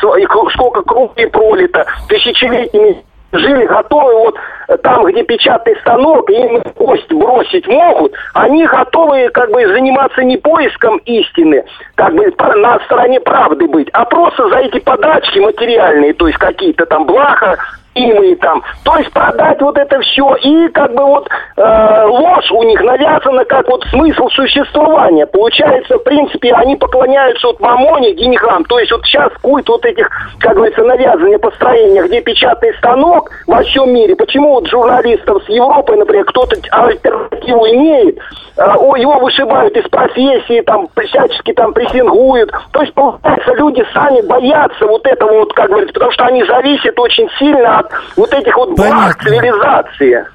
сколько 0.54 0.80
крови 0.80 1.26
пролито 1.26 1.84
тысячелетними 2.08 3.04
жили 3.32 3.66
готовы 3.66 4.14
вот 4.14 4.36
там, 4.82 5.04
где 5.04 5.22
печатный 5.22 5.76
станок, 5.80 6.28
им 6.30 6.62
кость 6.76 7.12
бросить 7.12 7.66
могут, 7.66 8.12
они 8.34 8.66
готовы 8.66 9.28
как 9.30 9.50
бы 9.50 9.66
заниматься 9.66 10.22
не 10.22 10.36
поиском 10.36 10.98
истины, 10.98 11.64
как 11.94 12.14
бы 12.14 12.32
на 12.56 12.78
стороне 12.80 13.20
правды 13.20 13.66
быть, 13.66 13.88
а 13.92 14.04
просто 14.04 14.48
за 14.48 14.58
эти 14.58 14.78
подачки 14.78 15.38
материальные, 15.38 16.14
то 16.14 16.26
есть 16.26 16.38
какие-то 16.38 16.86
там 16.86 17.06
блага, 17.06 17.58
и 17.94 18.34
там. 18.36 18.62
То 18.84 18.96
есть 18.96 19.12
продать 19.12 19.60
вот 19.60 19.76
это 19.76 20.00
все. 20.00 20.34
И 20.36 20.68
как 20.68 20.94
бы 20.94 21.04
вот 21.04 21.28
э, 21.56 22.04
ложь 22.06 22.50
у 22.50 22.62
них 22.62 22.80
навязана 22.80 23.44
как 23.44 23.68
вот 23.68 23.84
смысл 23.90 24.28
существования. 24.28 25.26
Получается, 25.26 25.98
в 25.98 26.02
принципе, 26.02 26.52
они 26.54 26.76
поклоняются 26.76 27.48
вот 27.48 27.60
мамоне, 27.60 28.14
деньгам. 28.14 28.64
То 28.64 28.78
есть 28.78 28.92
вот 28.92 29.04
сейчас 29.04 29.32
культ 29.42 29.68
вот 29.68 29.84
этих, 29.84 30.08
как 30.40 30.54
говорится, 30.54 30.82
навязывания 30.82 31.38
построения, 31.38 32.02
где 32.04 32.20
печатный 32.20 32.74
станок 32.78 33.30
во 33.46 33.62
всем 33.62 33.92
мире. 33.92 34.16
Почему 34.16 34.54
вот 34.54 34.68
журналистов 34.68 35.42
с 35.44 35.48
Европы, 35.48 35.96
например, 35.96 36.24
кто-то 36.24 36.56
альтернативу 36.70 37.66
имеет, 37.66 38.18
э, 38.56 38.62
о, 38.62 38.96
его 38.96 39.18
вышибают 39.18 39.76
из 39.76 39.88
профессии, 39.88 40.62
там 40.62 40.88
всячески 40.96 41.52
там 41.52 41.72
прессингуют. 41.72 42.50
То 42.72 42.80
есть, 42.80 42.94
получается, 42.94 43.52
люди 43.54 43.84
сами 43.92 44.22
боятся 44.22 44.86
вот 44.86 45.06
этого 45.06 45.40
вот, 45.40 45.52
как 45.52 45.68
говорится, 45.68 45.92
потому 45.92 46.12
что 46.12 46.24
они 46.24 46.44
зависят 46.44 46.98
очень 46.98 47.28
сильно 47.38 47.81
от 47.84 47.92
вот 48.16 48.32
этих 48.32 48.56
вот 48.56 48.76
благ 48.76 49.22
цивилизации. 49.22 50.26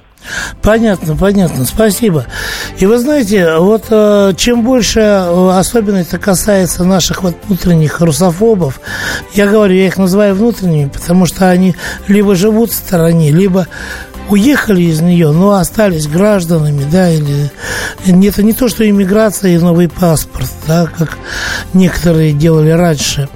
Понятно, 0.62 1.16
понятно, 1.16 1.64
спасибо. 1.64 2.26
И 2.80 2.86
вы 2.86 2.98
знаете, 2.98 3.58
вот 3.58 3.86
э, 3.90 4.34
чем 4.36 4.64
больше, 4.64 5.00
э, 5.00 5.50
особенно 5.58 5.98
это 5.98 6.18
касается 6.18 6.84
наших 6.84 7.24
вот 7.24 7.36
внутренних 7.48 8.02
русофобов, 8.02 8.82
я 9.34 9.48
говорю, 9.48 9.76
я 9.76 9.88
их 9.88 9.98
называю 9.98 10.36
внутренними, 10.36 10.90
потому 10.90 11.26
что 11.26 11.50
они 11.50 11.76
либо 12.08 12.36
живут 12.36 12.72
в 12.72 12.76
стороне, 12.76 13.32
либо 13.32 13.68
уехали 14.30 14.84
из 14.84 15.02
нее, 15.02 15.32
но 15.32 15.54
остались 15.54 16.08
гражданами, 16.08 16.86
да, 16.92 17.10
или 17.10 17.52
это 18.06 18.44
не 18.44 18.54
то, 18.54 18.68
что 18.68 18.88
иммиграция 18.88 19.56
и 19.56 19.58
новый 19.58 19.90
паспорт, 19.90 20.50
да, 20.68 20.88
как 20.88 21.18
некоторые 21.74 22.34
делали 22.34 22.72
раньше, 22.72 23.30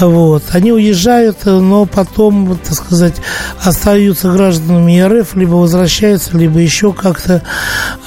вот, 0.00 0.42
они 0.52 0.72
уезжают, 0.72 1.44
но 1.44 1.86
потом, 1.86 2.58
так 2.62 2.74
сказать, 2.74 3.14
остаются 3.62 4.30
гражданами 4.30 5.00
РФ, 5.00 5.34
либо 5.34 5.54
возвращаются, 5.54 6.36
либо 6.36 6.58
еще 6.58 6.92
как-то, 6.92 7.42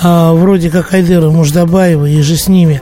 а, 0.02 0.34
вроде 0.34 0.70
как 0.70 0.94
Айдера 0.94 1.30
Муждабаева 1.30 2.06
и 2.06 2.22
же 2.22 2.36
с 2.36 2.48
ними. 2.48 2.82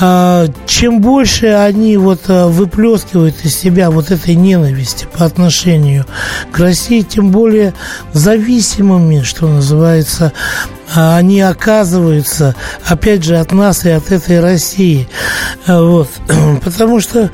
А, 0.00 0.46
чем 0.66 1.00
больше 1.00 1.46
они 1.46 1.96
вот 1.96 2.22
а, 2.28 2.48
выплескивают 2.48 3.44
из 3.44 3.56
себя 3.56 3.90
вот 3.90 4.10
этой 4.10 4.34
ненависти 4.34 5.06
по 5.16 5.24
отношению 5.24 6.06
к 6.52 6.58
России, 6.58 7.02
тем 7.02 7.30
более 7.30 7.74
зависимы 8.12 8.54
зависимыми, 8.54 9.22
что 9.22 9.48
называется, 9.48 10.32
а 10.94 11.16
они 11.16 11.40
оказываются, 11.40 12.54
опять 12.84 13.24
же, 13.24 13.36
от 13.36 13.52
нас 13.52 13.84
и 13.84 13.90
от 13.90 14.10
этой 14.10 14.40
России. 14.40 15.08
Вот. 15.66 16.08
Потому 16.64 17.00
что 17.00 17.30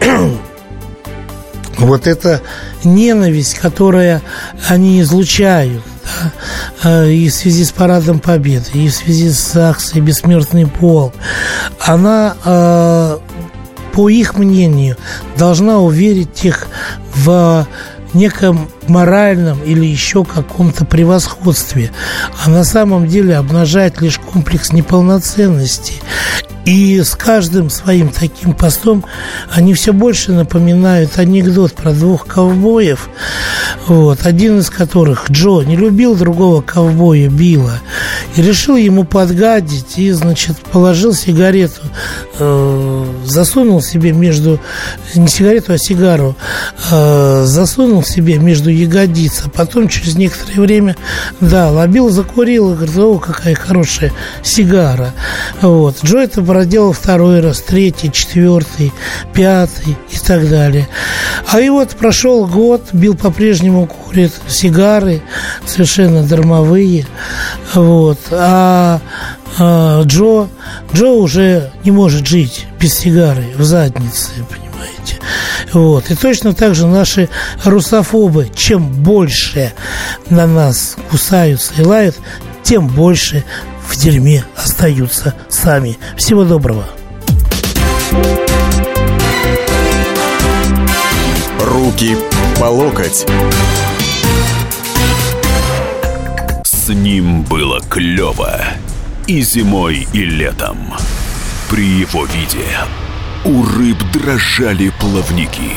вот 1.78 2.06
эта 2.06 2.42
ненависть, 2.84 3.54
которая 3.58 4.22
они 4.68 5.00
излучают, 5.00 5.82
и 6.84 7.28
в 7.28 7.34
связи 7.34 7.64
с 7.64 7.72
Парадом 7.72 8.20
Победы, 8.20 8.70
и 8.74 8.88
в 8.88 8.94
связи 8.94 9.30
с 9.30 9.56
акцией 9.56 10.02
«Бессмертный 10.02 10.66
пол», 10.66 11.12
она, 11.80 12.36
а, 12.44 13.20
по 13.92 14.08
их 14.08 14.36
мнению, 14.36 14.96
должна 15.36 15.78
уверить 15.78 16.44
их 16.44 16.66
в 17.14 17.66
неком 18.14 18.68
моральном 18.88 19.62
или 19.62 19.84
еще 19.84 20.24
каком-то 20.24 20.84
превосходстве, 20.84 21.92
а 22.44 22.50
на 22.50 22.64
самом 22.64 23.06
деле 23.06 23.36
обнажает 23.36 24.00
лишь 24.00 24.18
комплекс 24.18 24.72
неполноценности. 24.72 25.94
И 26.66 27.00
с 27.00 27.14
каждым 27.14 27.70
своим 27.70 28.08
таким 28.08 28.52
постом 28.52 29.04
они 29.52 29.72
все 29.72 29.92
больше 29.92 30.32
напоминают 30.32 31.16
анекдот 31.16 31.72
про 31.72 31.92
двух 31.92 32.26
ковбоев, 32.26 33.08
вот, 33.86 34.26
один 34.26 34.58
из 34.58 34.68
которых, 34.68 35.30
Джо, 35.30 35.60
не 35.60 35.76
любил 35.76 36.16
другого 36.16 36.62
ковбоя 36.62 37.28
Билла 37.28 37.80
и 38.34 38.42
решил 38.42 38.74
ему 38.74 39.04
подгадить 39.04 39.96
и, 39.96 40.10
значит, 40.10 40.56
положил 40.58 41.14
сигарету, 41.14 41.82
э, 42.40 43.06
засунул 43.24 43.80
себе 43.80 44.10
между, 44.10 44.58
не 45.14 45.28
сигарету, 45.28 45.72
а 45.72 45.78
сигару, 45.78 46.34
э, 46.90 47.44
засунул 47.46 48.02
себе 48.02 48.38
между 48.38 48.70
ягодиц, 48.70 49.42
а 49.44 49.50
потом 49.50 49.86
через 49.86 50.16
некоторое 50.16 50.60
время, 50.60 50.96
да, 51.40 51.70
лобил, 51.70 52.10
закурил 52.10 52.72
и 52.72 52.74
говорит, 52.74 52.98
о, 52.98 53.18
какая 53.20 53.54
хорошая 53.54 54.12
сигара. 54.42 55.14
Вот. 55.60 55.98
Джо 56.04 56.18
это 56.18 56.42
проделал 56.56 56.94
второй 56.94 57.40
раз, 57.40 57.60
третий, 57.60 58.10
четвертый, 58.10 58.90
пятый 59.34 59.94
и 60.10 60.16
так 60.26 60.48
далее. 60.48 60.88
А 61.52 61.60
и 61.60 61.68
вот 61.68 61.90
прошел 61.90 62.46
год, 62.46 62.82
Билл 62.94 63.14
по-прежнему 63.14 63.86
курит 63.86 64.32
сигары, 64.48 65.20
совершенно 65.66 66.22
дармовые. 66.22 67.06
Вот. 67.74 68.18
А 68.30 69.02
а, 69.58 70.02
Джо. 70.04 70.48
Джо 70.94 71.08
уже 71.08 71.72
не 71.84 71.90
может 71.90 72.26
жить 72.26 72.64
без 72.80 72.94
сигары 72.94 73.44
в 73.54 73.62
заднице, 73.62 74.30
понимаете. 74.48 75.18
Вот. 75.74 76.10
И 76.10 76.14
точно 76.14 76.54
так 76.54 76.74
же 76.74 76.86
наши 76.86 77.28
русофобы, 77.64 78.50
чем 78.56 78.88
больше 78.88 79.74
на 80.30 80.46
нас 80.46 80.96
кусаются 81.10 81.74
и 81.76 81.82
лают, 81.82 82.16
тем 82.62 82.86
больше 82.86 83.44
в 83.88 83.96
дерьме 83.96 84.44
остаются 84.56 85.34
сами. 85.48 85.98
Всего 86.16 86.44
доброго. 86.44 86.84
Руки 91.60 92.16
по 92.58 92.66
локоть. 92.66 93.26
С 96.64 96.88
ним 96.88 97.42
было 97.42 97.80
клево 97.80 98.60
и 99.26 99.40
зимой, 99.42 100.06
и 100.12 100.24
летом. 100.24 100.94
При 101.68 101.84
его 101.84 102.26
виде 102.26 102.64
у 103.44 103.64
рыб 103.64 103.98
дрожали 104.12 104.92
плавники. 105.00 105.72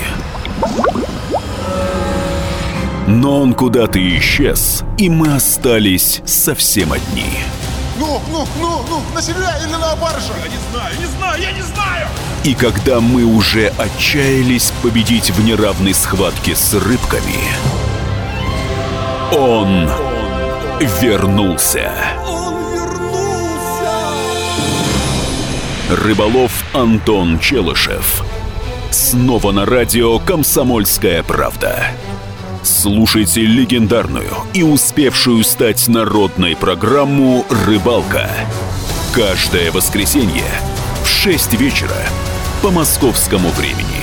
Но 3.08 3.42
он 3.42 3.54
куда-то 3.56 4.00
исчез, 4.18 4.84
и 5.00 5.10
мы 5.10 5.34
остались 5.34 6.22
совсем 6.26 6.94
одни. 6.94 7.40
Ну, 8.00 8.22
ну, 8.32 8.48
ну, 8.62 8.86
ну, 8.90 9.02
на 9.14 9.22
себя 9.22 9.58
или 9.62 9.72
на 9.72 9.94
баржу? 9.98 10.32
Я 10.42 10.48
не 10.48 10.58
знаю, 10.72 10.96
не 10.98 11.06
знаю, 11.06 11.42
я 11.42 11.52
не 11.52 11.62
знаю! 11.62 12.08
И 12.46 12.56
когда 12.56 13.02
мы 13.02 13.26
уже 13.26 13.74
отчаялись 13.78 14.72
победить 14.82 15.32
в 15.32 15.44
неравной 15.44 15.94
схватке 15.94 16.56
с 16.56 16.74
рыбками, 16.74 17.44
он 19.34 19.90
вернулся. 21.02 21.92
Рыболов 25.90 26.64
Антон 26.74 27.38
Челышев. 27.38 28.24
Снова 28.92 29.52
на 29.52 29.66
радио 29.66 30.20
«Комсомольская 30.20 31.22
правда». 31.24 31.88
Слушайте 32.72 33.42
легендарную 33.42 34.30
и 34.54 34.62
успевшую 34.62 35.44
стать 35.44 35.88
народной 35.88 36.56
программу 36.56 37.44
«Рыбалка». 37.50 38.30
Каждое 39.12 39.72
воскресенье 39.72 40.46
в 41.04 41.08
6 41.08 41.56
вечера 41.56 41.98
по 42.62 42.70
московскому 42.70 43.50
времени. 43.50 43.99